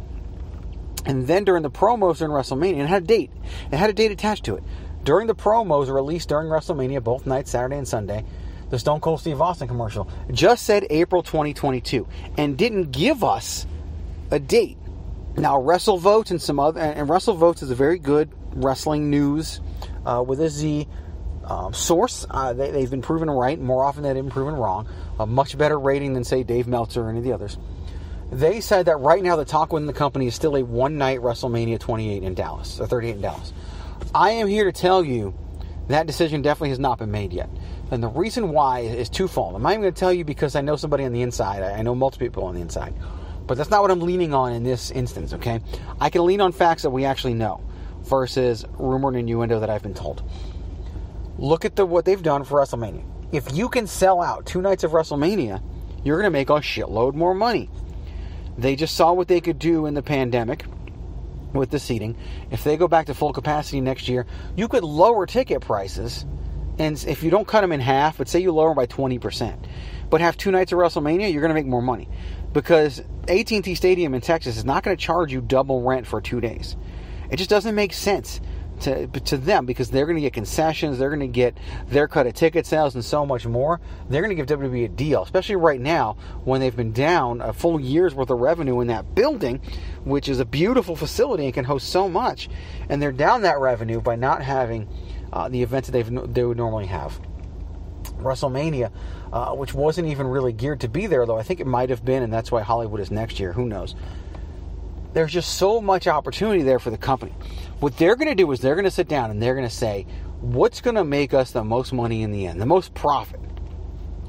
And 1.05 1.27
then 1.27 1.45
during 1.45 1.63
the 1.63 1.71
promos 1.71 2.19
during 2.19 2.33
WrestleMania, 2.33 2.85
it 2.85 2.89
had 2.89 3.03
a 3.03 3.07
date. 3.07 3.31
It 3.71 3.77
had 3.77 3.91
a 3.91 3.93
date 3.93 4.13
attached 4.13 4.45
to 4.45 4.57
it. 4.57 4.63
During 5.05 5.27
the 5.27 5.35
promos 5.35 5.93
released 5.93 6.29
during 6.29 6.49
WrestleMania, 6.49 7.03
both 7.03 7.27
nights, 7.27 7.51
Saturday 7.51 7.77
and 7.77 7.89
Sunday, 7.89 8.25
the 8.71 8.79
Stone 8.79 9.01
Cold 9.01 9.21
Steve 9.21 9.41
Austin 9.41 9.69
commercial 9.69 10.09
just 10.31 10.65
said 10.65 10.87
April 10.91 11.23
2022 11.23 12.07
and 12.39 12.57
didn't 12.57 12.93
give 12.93 13.25
us 13.25 13.67
a 14.31 14.39
date. 14.39 14.79
Now, 15.37 15.61
WrestleVotes 15.61 16.31
and 16.31 16.41
some 16.41 16.61
other, 16.61 16.81
and 16.81 17.09
WrestleVotes 17.09 17.63
is 17.63 17.71
a 17.71 17.75
very 17.75 17.99
good 17.99 18.31
wrestling 18.55 19.11
news 19.11 19.61
uh, 20.07 20.23
with 20.27 20.41
a 20.41 20.49
Z 20.49 20.87
um, 21.45 21.75
source. 21.75 22.27
Uh, 22.31 22.53
they, 22.53 22.81
have 22.81 22.91
been 22.91 23.03
proven 23.03 23.31
right 23.31 23.61
more 23.61 23.85
often 23.85 24.03
than 24.03 24.15
they've 24.15 24.25
been 24.25 24.31
proven 24.31 24.55
wrong. 24.55 24.89
A 25.19 25.27
much 25.27 25.59
better 25.59 25.79
rating 25.79 26.15
than, 26.15 26.25
say, 26.25 26.43
Dave 26.43 26.67
Meltzer 26.67 27.03
or 27.03 27.11
any 27.11 27.19
of 27.19 27.25
the 27.25 27.33
others. 27.33 27.59
They 28.33 28.63
said 28.63 28.87
that 28.87 28.97
right 28.97 29.23
now 29.23 29.37
the 29.37 29.45
talk 29.45 29.75
within 29.75 29.87
the 29.87 29.93
company 29.93 30.27
is 30.27 30.35
still 30.35 30.57
a 30.57 30.65
one 30.65 30.97
night 30.97 31.21
WrestleMania 31.21 31.79
28 31.79 32.23
in 32.23 32.33
Dallas, 32.33 32.81
or 32.81 32.87
38 32.87 33.17
in 33.17 33.21
Dallas. 33.21 33.53
I 34.15 34.31
am 34.31 34.49
here 34.49 34.65
to 34.65 34.73
tell 34.73 35.05
you 35.05 35.35
that 35.89 36.07
decision 36.07 36.41
definitely 36.41 36.71
has 36.71 36.79
not 36.79 36.99
been 36.99 37.11
made 37.11 37.35
yet. 37.35 37.51
And 37.91 38.03
the 38.03 38.09
reason 38.09 38.49
why 38.49 38.81
is 38.81 39.11
twofold. 39.11 39.55
I'm 39.55 39.63
not 39.63 39.73
even 39.73 39.83
going 39.83 39.93
to 39.93 40.01
tell 40.01 40.15
you 40.15 40.25
because 40.25 40.57
I 40.57 40.63
know 40.63 40.77
somebody 40.77 41.05
on 41.05 41.13
the 41.13 41.21
inside. 41.21 41.63
I 41.63 41.83
know 41.83 41.95
multiple 41.95 42.27
people 42.27 42.45
on 42.45 42.55
the 42.55 42.63
inside. 42.63 42.95
But 43.47 43.59
that's 43.59 43.69
not 43.69 43.83
what 43.83 43.91
I'm 43.91 44.01
leaning 44.01 44.33
on 44.33 44.55
in 44.55 44.63
this 44.63 44.91
instance, 44.91 45.35
okay? 45.35 45.61
I 46.01 46.09
can 46.09 46.25
lean 46.25 46.41
on 46.41 46.53
facts 46.53 46.85
that 46.85 46.91
we 46.91 47.05
actually 47.05 47.35
know 47.35 47.63
versus 48.05 48.65
rumor 48.79 49.09
and 49.09 49.19
innuendo 49.19 49.61
that 49.61 49.69
I've 49.69 49.83
been 49.83 49.93
told. 49.93 50.23
Look 51.37 51.67
at 51.67 51.77
the 51.77 51.85
what 51.85 52.07
they've 52.07 52.23
done 52.23 52.45
for 52.45 52.59
WrestleMania. 52.59 53.05
If 53.31 53.53
you 53.53 53.69
can 53.69 53.87
sell 53.87 54.23
out 54.23 54.47
two 54.47 54.63
nights 54.63 54.85
of 54.85 54.93
WrestleMania, 54.93 55.63
you're 56.03 56.17
going 56.17 56.27
to 56.27 56.31
make 56.31 56.49
a 56.49 56.55
shitload 56.55 57.15
more 57.15 57.35
money. 57.35 57.69
They 58.57 58.77
just 58.77 58.95
saw 58.95 59.13
what 59.13 59.29
they 59.29 59.41
could 59.41 59.59
do 59.59 59.87
in 59.87 59.95
the 59.95 60.03
pandemic 60.03 60.65
with 61.53 61.71
the 61.71 61.79
seating. 61.79 62.17
If 62.51 62.65
they 62.65 62.77
go 62.77 62.89
back 62.89 63.07
to 63.07 63.15
full 63.15 63.33
capacity 63.33 63.81
next 63.81 64.09
year, 64.09 64.27
you 64.57 64.69
could 64.69 64.85
lower 64.85 65.27
ticket 65.27 65.61
prices. 65.61 66.25
And 66.79 67.03
if 67.07 67.23
you 67.23 67.31
don't 67.31 67.47
cut 67.47 67.61
them 67.61 67.73
in 67.73 67.81
half, 67.81 68.19
but 68.19 68.29
say 68.29 68.41
you 68.41 68.53
lower 68.53 68.69
them 68.69 68.77
by 68.77 68.87
20%, 68.87 69.67
but 70.11 70.21
have 70.21 70.37
two 70.37 70.51
nights 70.51 70.73
of 70.73 70.79
WrestleMania, 70.79 71.33
you're 71.33 71.43
going 71.43 71.51
to 71.51 71.55
make 71.55 71.67
more 71.67 71.83
money. 71.83 72.09
Because 72.53 73.01
AT&T 73.29 73.75
Stadium 73.75 74.15
in 74.15 74.21
Texas 74.21 74.57
is 74.57 74.65
not 74.65 74.83
going 74.83 74.97
to 74.97 75.03
charge 75.03 75.33
you 75.33 75.41
double 75.41 75.83
rent 75.83 76.07
for 76.07 76.21
two 76.21 76.41
days. 76.41 76.77
It 77.31 77.37
just 77.37 77.51
doesn't 77.51 77.75
make 77.75 77.93
sense 77.93 78.41
to, 78.83 79.07
to 79.07 79.37
them 79.37 79.67
because 79.67 79.91
they're 79.91 80.07
going 80.07 80.17
to 80.17 80.23
get 80.23 80.33
concessions, 80.33 80.99
they're 80.99 81.11
going 81.11 81.21
to 81.21 81.27
get 81.27 81.57
their 81.89 82.09
cut 82.09 82.27
of 82.27 82.35
ticket 82.35 82.67
sales, 82.67 82.95
and 82.95 83.05
so 83.05 83.25
much 83.25 83.47
more. 83.47 83.81
They're 84.09 84.23
going 84.23 84.37
to 84.37 84.45
give 84.45 84.59
WWE 84.59 84.85
a 84.85 84.89
deal, 84.89 85.23
especially 85.23 85.57
right 85.57 85.81
now 85.81 86.17
when 86.45 86.61
they've 86.61 86.75
been 86.75 86.93
down 86.93 87.41
a 87.41 87.53
full 87.53 87.81
year's 87.81 88.15
worth 88.15 88.31
of 88.31 88.39
revenue 88.39 88.81
in 88.81 88.89
that 88.89 89.15
building, 89.15 89.61
which 90.05 90.29
is 90.29 90.41
a 90.41 90.45
beautiful 90.45 90.97
facility 90.97 91.45
and 91.45 91.55
can 91.55 91.65
host 91.65 91.89
so 91.89 92.09
much. 92.09 92.49
And 92.89 93.01
they're 93.01 93.13
down 93.13 93.43
that 93.43 93.59
revenue 93.59 94.01
by 94.01 94.17
not 94.17 94.43
having 94.43 94.89
uh, 95.33 95.49
the 95.49 95.63
events 95.63 95.89
that 95.89 95.93
they've, 95.93 96.35
they 96.35 96.45
would 96.45 96.57
normally 96.57 96.87
have. 96.87 97.21
WrestleMania, 98.19 98.93
uh, 99.33 99.55
which 99.55 99.75
wasn't 99.75 100.09
even 100.09 100.27
really 100.27 100.53
geared 100.53 100.81
to 100.81 100.89
be 100.89 101.07
there, 101.07 101.27
though 101.27 101.39
I 101.39 101.43
think 101.43 101.61
it 101.61 101.67
might 101.67 101.91
have 101.91 102.05
been, 102.05 102.23
and 102.23 102.33
that's 102.33 102.53
why 102.53 102.63
Hollywood 102.63 103.01
is 103.01 103.11
next 103.11 103.41
year. 103.41 103.53
Who 103.53 103.67
knows? 103.67 103.95
There's 105.13 105.33
just 105.33 105.57
so 105.57 105.81
much 105.81 106.07
opportunity 106.07 106.63
there 106.63 106.79
for 106.79 106.91
the 106.91 106.99
company. 106.99 107.35
What 107.83 107.97
they're 107.97 108.15
going 108.15 108.29
to 108.29 108.37
do 108.37 108.49
is 108.53 108.61
they're 108.61 108.77
going 108.77 108.85
to 108.85 108.93
sit 108.93 109.09
down 109.09 109.33
and 109.33 109.43
they're 109.43 109.57
going 109.57 109.69
to 109.69 109.75
say, 109.75 110.07
what's 110.41 110.81
going 110.81 110.95
to 110.95 111.03
make 111.03 111.35
us 111.35 111.51
the 111.51 111.65
most 111.65 111.93
money 111.93 112.23
in 112.23 112.31
the 112.31 112.47
end, 112.47 112.61
the 112.61 112.65
most 112.65 112.95
profit? 112.95 113.41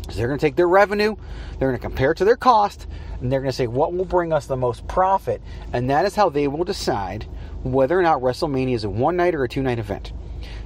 So 0.10 0.18
they're 0.18 0.26
going 0.26 0.40
to 0.40 0.44
take 0.44 0.56
their 0.56 0.68
revenue, 0.68 1.16
they're 1.60 1.68
going 1.70 1.80
to 1.80 1.88
compare 1.88 2.14
it 2.14 2.18
to 2.18 2.26
their 2.26 2.36
cost, 2.36 2.88
and 3.22 3.32
they're 3.32 3.42
going 3.42 3.52
to 3.52 3.56
say 3.56 3.68
what 3.68 3.94
will 3.94 4.06
bring 4.06 4.34
us 4.34 4.48
the 4.48 4.58
most 4.58 4.88
profit. 4.88 5.40
And 5.72 5.88
that 5.92 6.04
is 6.04 6.16
how 6.16 6.30
they 6.30 6.48
will 6.48 6.64
decide 6.64 7.28
whether 7.62 8.00
or 8.00 8.02
not 8.02 8.22
WrestleMania 8.22 8.74
is 8.74 8.86
a 8.86 8.90
one 8.90 9.18
night 9.18 9.36
or 9.36 9.44
a 9.44 9.48
two 9.48 9.62
night 9.62 9.78
event. 9.78 10.14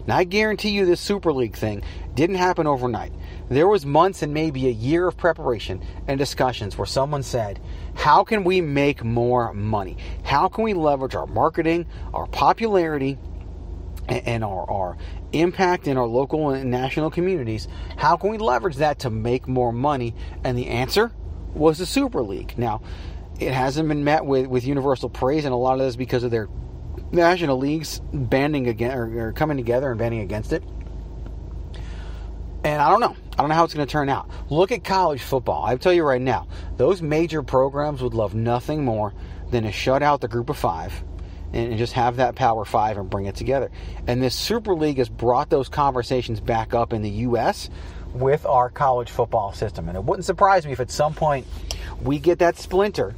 Now, 0.07 0.17
I 0.17 0.23
guarantee 0.23 0.69
you 0.69 0.85
this 0.85 1.01
Super 1.01 1.33
League 1.33 1.55
thing 1.55 1.83
didn't 2.15 2.37
happen 2.37 2.65
overnight. 2.65 3.11
There 3.49 3.67
was 3.67 3.85
months 3.85 4.23
and 4.23 4.33
maybe 4.33 4.67
a 4.67 4.71
year 4.71 5.07
of 5.07 5.17
preparation 5.17 5.83
and 6.07 6.17
discussions 6.17 6.77
where 6.77 6.85
someone 6.85 7.23
said, 7.23 7.59
how 7.93 8.23
can 8.23 8.45
we 8.45 8.61
make 8.61 9.03
more 9.03 9.53
money? 9.53 9.97
How 10.23 10.47
can 10.47 10.63
we 10.63 10.73
leverage 10.73 11.13
our 11.13 11.27
marketing, 11.27 11.85
our 12.13 12.25
popularity, 12.27 13.17
and 14.07 14.43
our, 14.43 14.69
our 14.69 14.97
impact 15.33 15.87
in 15.87 15.97
our 15.97 16.07
local 16.07 16.51
and 16.51 16.71
national 16.71 17.11
communities? 17.11 17.67
How 17.97 18.15
can 18.15 18.31
we 18.31 18.37
leverage 18.37 18.77
that 18.77 18.99
to 18.99 19.09
make 19.09 19.47
more 19.47 19.73
money? 19.73 20.15
And 20.43 20.57
the 20.57 20.67
answer 20.67 21.11
was 21.53 21.79
the 21.79 21.85
Super 21.85 22.21
League. 22.21 22.57
Now, 22.57 22.81
it 23.39 23.51
hasn't 23.51 23.87
been 23.87 24.03
met 24.03 24.25
with, 24.25 24.47
with 24.47 24.65
universal 24.65 25.09
praise, 25.09 25.45
and 25.45 25.53
a 25.53 25.57
lot 25.57 25.73
of 25.73 25.79
this 25.79 25.95
because 25.95 26.23
of 26.23 26.31
their 26.31 26.47
national 27.11 27.57
leagues 27.57 28.01
banding 28.13 28.67
against 28.67 28.95
or, 28.95 29.27
or 29.27 29.31
coming 29.33 29.57
together 29.57 29.89
and 29.89 29.99
banding 29.99 30.21
against 30.21 30.53
it. 30.53 30.63
And 32.63 32.81
I 32.81 32.89
don't 32.89 32.99
know. 32.99 33.15
I 33.33 33.41
don't 33.41 33.49
know 33.49 33.55
how 33.55 33.63
it's 33.63 33.73
going 33.73 33.87
to 33.87 33.91
turn 33.91 34.09
out. 34.09 34.29
Look 34.49 34.71
at 34.71 34.83
college 34.83 35.21
football. 35.21 35.63
I 35.63 35.75
tell 35.77 35.93
you 35.93 36.03
right 36.03 36.21
now, 36.21 36.47
those 36.75 37.01
major 37.01 37.43
programs 37.43 38.01
would 38.01 38.13
love 38.13 38.35
nothing 38.35 38.83
more 38.83 39.13
than 39.51 39.63
to 39.63 39.71
shut 39.71 40.03
out 40.03 40.21
the 40.21 40.27
group 40.27 40.49
of 40.49 40.57
five 40.57 40.91
and 41.53 41.77
just 41.77 41.93
have 41.93 42.17
that 42.17 42.35
power 42.35 42.65
five 42.65 42.97
and 42.97 43.09
bring 43.09 43.25
it 43.25 43.35
together. 43.35 43.71
And 44.05 44.21
this 44.21 44.35
Super 44.35 44.75
League 44.75 44.97
has 44.97 45.07
brought 45.07 45.49
those 45.49 45.69
conversations 45.69 46.39
back 46.39 46.73
up 46.73 46.93
in 46.93 47.01
the 47.03 47.09
U.S. 47.09 47.69
with 48.13 48.45
our 48.45 48.69
college 48.69 49.09
football 49.09 49.53
system. 49.53 49.87
And 49.87 49.97
it 49.97 50.03
wouldn't 50.03 50.25
surprise 50.25 50.65
me 50.65 50.73
if 50.73 50.79
at 50.79 50.91
some 50.91 51.13
point 51.13 51.47
we 52.01 52.19
get 52.19 52.39
that 52.39 52.57
splinter 52.57 53.11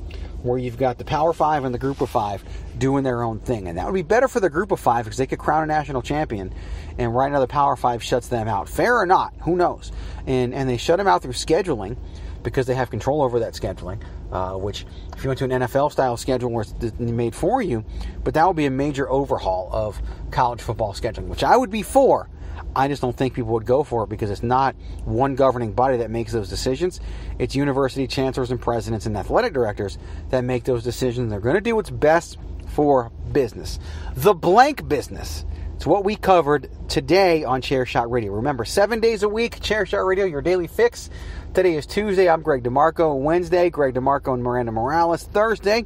where 0.44 0.58
you've 0.58 0.78
got 0.78 0.98
the 0.98 1.06
Power 1.06 1.34
Five 1.34 1.66
and 1.66 1.74
the 1.74 1.80
Group 1.80 2.02
of 2.02 2.10
Five 2.10 2.44
doing 2.80 3.04
their 3.04 3.24
own 3.24 3.40
thing. 3.40 3.68
And 3.68 3.78
that 3.78 3.86
would 3.86 3.94
be 3.94 4.02
better 4.02 4.28
for 4.28 4.40
the 4.40 4.50
Group 4.50 4.72
of 4.72 4.80
Five 4.80 5.06
because 5.06 5.18
they 5.18 5.28
could 5.28 5.40
crown 5.40 5.64
a 5.64 5.68
national 5.68 6.02
champion. 6.02 6.54
And 6.98 7.16
right 7.16 7.32
now 7.32 7.40
the 7.40 7.48
Power 7.48 7.76
Five 7.76 8.04
shuts 8.04 8.28
them 8.28 8.48
out. 8.48 8.68
Fair 8.68 8.98
or 8.98 9.06
not, 9.06 9.34
who 9.42 9.56
knows? 9.56 9.92
And 10.26 10.54
and 10.54 10.70
they 10.70 10.78
shut 10.78 10.98
them 10.98 11.08
out 11.08 11.22
through 11.22 11.34
scheduling 11.34 11.98
because 12.42 12.66
they 12.66 12.76
have 12.76 12.90
control 12.90 13.22
over 13.22 13.40
that 13.40 13.54
scheduling. 13.54 14.02
Uh, 14.32 14.54
which, 14.54 14.86
if 15.18 15.24
you 15.24 15.30
went 15.30 15.40
to 15.40 15.46
an 15.46 15.50
NFL 15.50 15.92
style 15.92 16.16
schedule 16.16 16.52
where 16.52 16.64
it's 16.82 17.00
made 17.00 17.34
for 17.34 17.64
you, 17.64 17.84
but 18.24 18.36
that 18.36 18.46
would 18.46 18.56
be 18.56 18.68
a 18.68 18.72
major 18.72 19.10
overhaul 19.10 19.70
of 19.72 20.00
college 20.30 20.62
football 20.62 20.94
scheduling, 20.94 21.28
which 21.28 21.44
I 21.44 21.58
would 21.58 21.72
be 21.72 21.82
for 21.82 22.30
I 22.76 22.88
just 22.88 23.02
don't 23.02 23.16
think 23.16 23.34
people 23.34 23.54
would 23.54 23.66
go 23.66 23.84
for 23.84 24.04
it 24.04 24.10
because 24.10 24.30
it's 24.30 24.44
not 24.44 24.76
one 25.06 25.36
governing 25.36 25.74
body 25.74 25.98
that 25.98 26.12
makes 26.12 26.32
those 26.32 26.50
decisions. 26.50 27.00
It's 27.40 27.56
university 27.56 28.08
chancellors 28.08 28.52
and 28.52 28.62
presidents 28.62 29.06
and 29.06 29.18
athletic 29.18 29.54
directors 29.54 29.98
that 30.30 30.44
make 30.44 30.66
those 30.66 30.84
decisions. 30.84 31.32
They're 31.32 31.40
going 31.40 31.56
to 31.56 31.62
do 31.62 31.76
what's 31.76 31.90
best 31.90 32.38
for 32.70 33.12
business. 33.32 33.80
The 34.16 34.34
blank 34.34 34.88
business. 34.88 35.46
It's 35.76 35.86
what 35.86 36.04
we 36.04 36.18
covered 36.18 36.70
today 36.90 37.46
on 37.46 37.62
Chair 37.62 37.86
Shot 37.86 38.12
Radio. 38.12 38.34
Remember, 38.34 38.66
seven 38.66 39.00
days 39.00 39.24
a 39.24 39.30
week, 39.30 39.62
Chair 39.62 39.86
Shot 39.86 40.00
Radio, 40.00 40.26
your 40.26 40.42
daily 40.42 40.68
fix. 40.68 41.10
Today 41.54 41.76
is 41.76 41.86
Tuesday. 41.86 42.30
I'm 42.30 42.42
Greg 42.42 42.64
DeMarco. 42.64 43.18
Wednesday, 43.18 43.70
Greg 43.70 43.96
DeMarco 43.96 44.34
and 44.34 44.44
Miranda 44.44 44.74
Morales. 44.74 45.24
Thursday, 45.24 45.86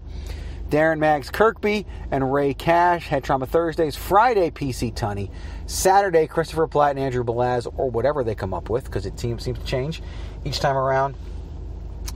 Darren 0.69 0.97
Mags 0.97 1.29
Kirkby 1.29 1.85
and 2.09 2.33
Ray 2.33 2.55
Cash. 2.55 3.07
Head 3.07 3.23
Trauma 3.23 3.45
Thursdays. 3.45 3.95
Friday, 3.95 4.49
PC 4.49 4.95
Tunney. 4.95 5.29
Saturday, 5.67 6.25
Christopher 6.25 6.67
Platt 6.67 6.91
and 6.91 6.99
Andrew 6.99 7.23
Belaz, 7.23 7.71
or 7.77 7.91
whatever 7.91 8.23
they 8.23 8.33
come 8.33 8.53
up 8.53 8.71
with, 8.71 8.85
because 8.85 9.05
it 9.05 9.19
seems, 9.19 9.43
seems 9.43 9.59
to 9.59 9.65
change 9.65 10.01
each 10.43 10.59
time 10.59 10.75
around. 10.75 11.15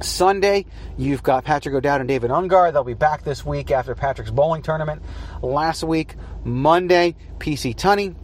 Sunday, 0.01 0.65
you've 0.97 1.23
got 1.23 1.43
Patrick 1.43 1.73
O'Dowd 1.73 2.01
and 2.01 2.07
David 2.07 2.31
Ungar. 2.31 2.71
They'll 2.71 2.83
be 2.83 2.93
back 2.93 3.23
this 3.23 3.45
week 3.45 3.71
after 3.71 3.95
Patrick's 3.95 4.31
bowling 4.31 4.61
tournament 4.61 5.01
last 5.41 5.83
week. 5.83 6.15
Monday, 6.43 7.15
PC 7.39 7.75
Tunney. 7.75 8.15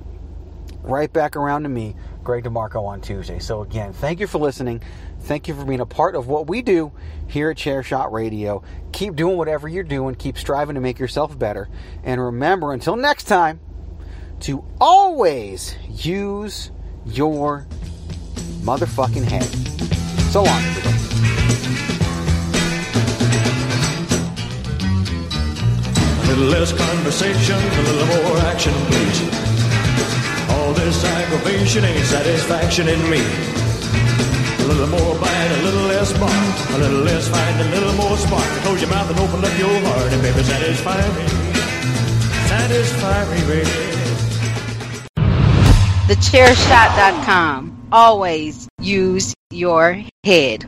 Right 0.81 1.11
back 1.11 1.35
around 1.35 1.63
to 1.63 1.69
me, 1.69 1.95
Greg 2.23 2.43
DeMarco 2.43 2.85
on 2.85 3.01
Tuesday. 3.01 3.39
So, 3.39 3.61
again, 3.61 3.93
thank 3.93 4.19
you 4.19 4.27
for 4.27 4.37
listening. 4.37 4.83
Thank 5.21 5.47
you 5.47 5.55
for 5.55 5.63
being 5.63 5.79
a 5.79 5.85
part 5.85 6.15
of 6.15 6.27
what 6.27 6.47
we 6.47 6.61
do 6.61 6.91
here 7.27 7.51
at 7.51 7.57
Chair 7.57 7.83
Shot 7.83 8.11
Radio. 8.11 8.63
Keep 8.91 9.15
doing 9.15 9.37
whatever 9.37 9.69
you're 9.69 9.83
doing. 9.83 10.15
Keep 10.15 10.37
striving 10.37 10.75
to 10.75 10.81
make 10.81 10.99
yourself 10.99 11.39
better. 11.39 11.69
And 12.03 12.21
remember, 12.21 12.73
until 12.73 12.97
next 12.97 13.23
time, 13.23 13.61
to 14.41 14.65
always 14.81 15.77
use 15.89 16.71
your 17.05 17.65
motherfucking 18.63 19.23
head. 19.23 19.72
So 20.33 20.41
long, 20.41 20.63
everybody. 20.65 20.97
A 26.17 26.25
little 26.25 26.49
less 26.49 26.73
conversation, 26.73 27.53
a 27.53 27.81
little 27.85 28.07
more 28.07 28.37
action, 28.49 28.73
please. 28.89 29.19
All 30.49 30.73
this 30.73 31.05
aggravation 31.05 31.85
ain't 31.85 32.07
satisfaction 32.07 32.87
in 32.87 32.99
me. 33.11 33.21
A 34.57 34.65
little 34.65 34.87
more 34.87 35.13
bite, 35.21 35.51
a 35.59 35.61
little 35.61 35.85
less 35.93 36.11
bark, 36.17 36.69
a 36.73 36.77
little 36.79 37.03
less 37.03 37.27
fight, 37.27 37.61
a 37.61 37.69
little 37.69 37.93
more 37.93 38.17
spark. 38.17 38.49
Close 38.65 38.81
your 38.81 38.89
mouth 38.89 39.11
and 39.11 39.19
open 39.19 39.45
up 39.45 39.55
your 39.59 39.79
heart, 39.85 40.13
and 40.13 40.21
baby, 40.23 40.41
satisfy 40.41 40.97
me. 41.13 41.27
Satisfy 42.49 43.19
me, 43.29 43.39
baby. 43.45 43.69
TheChairShot.com. 46.09 47.87
Always 47.91 48.67
use 48.83 49.33
your 49.49 50.03
head. 50.23 50.67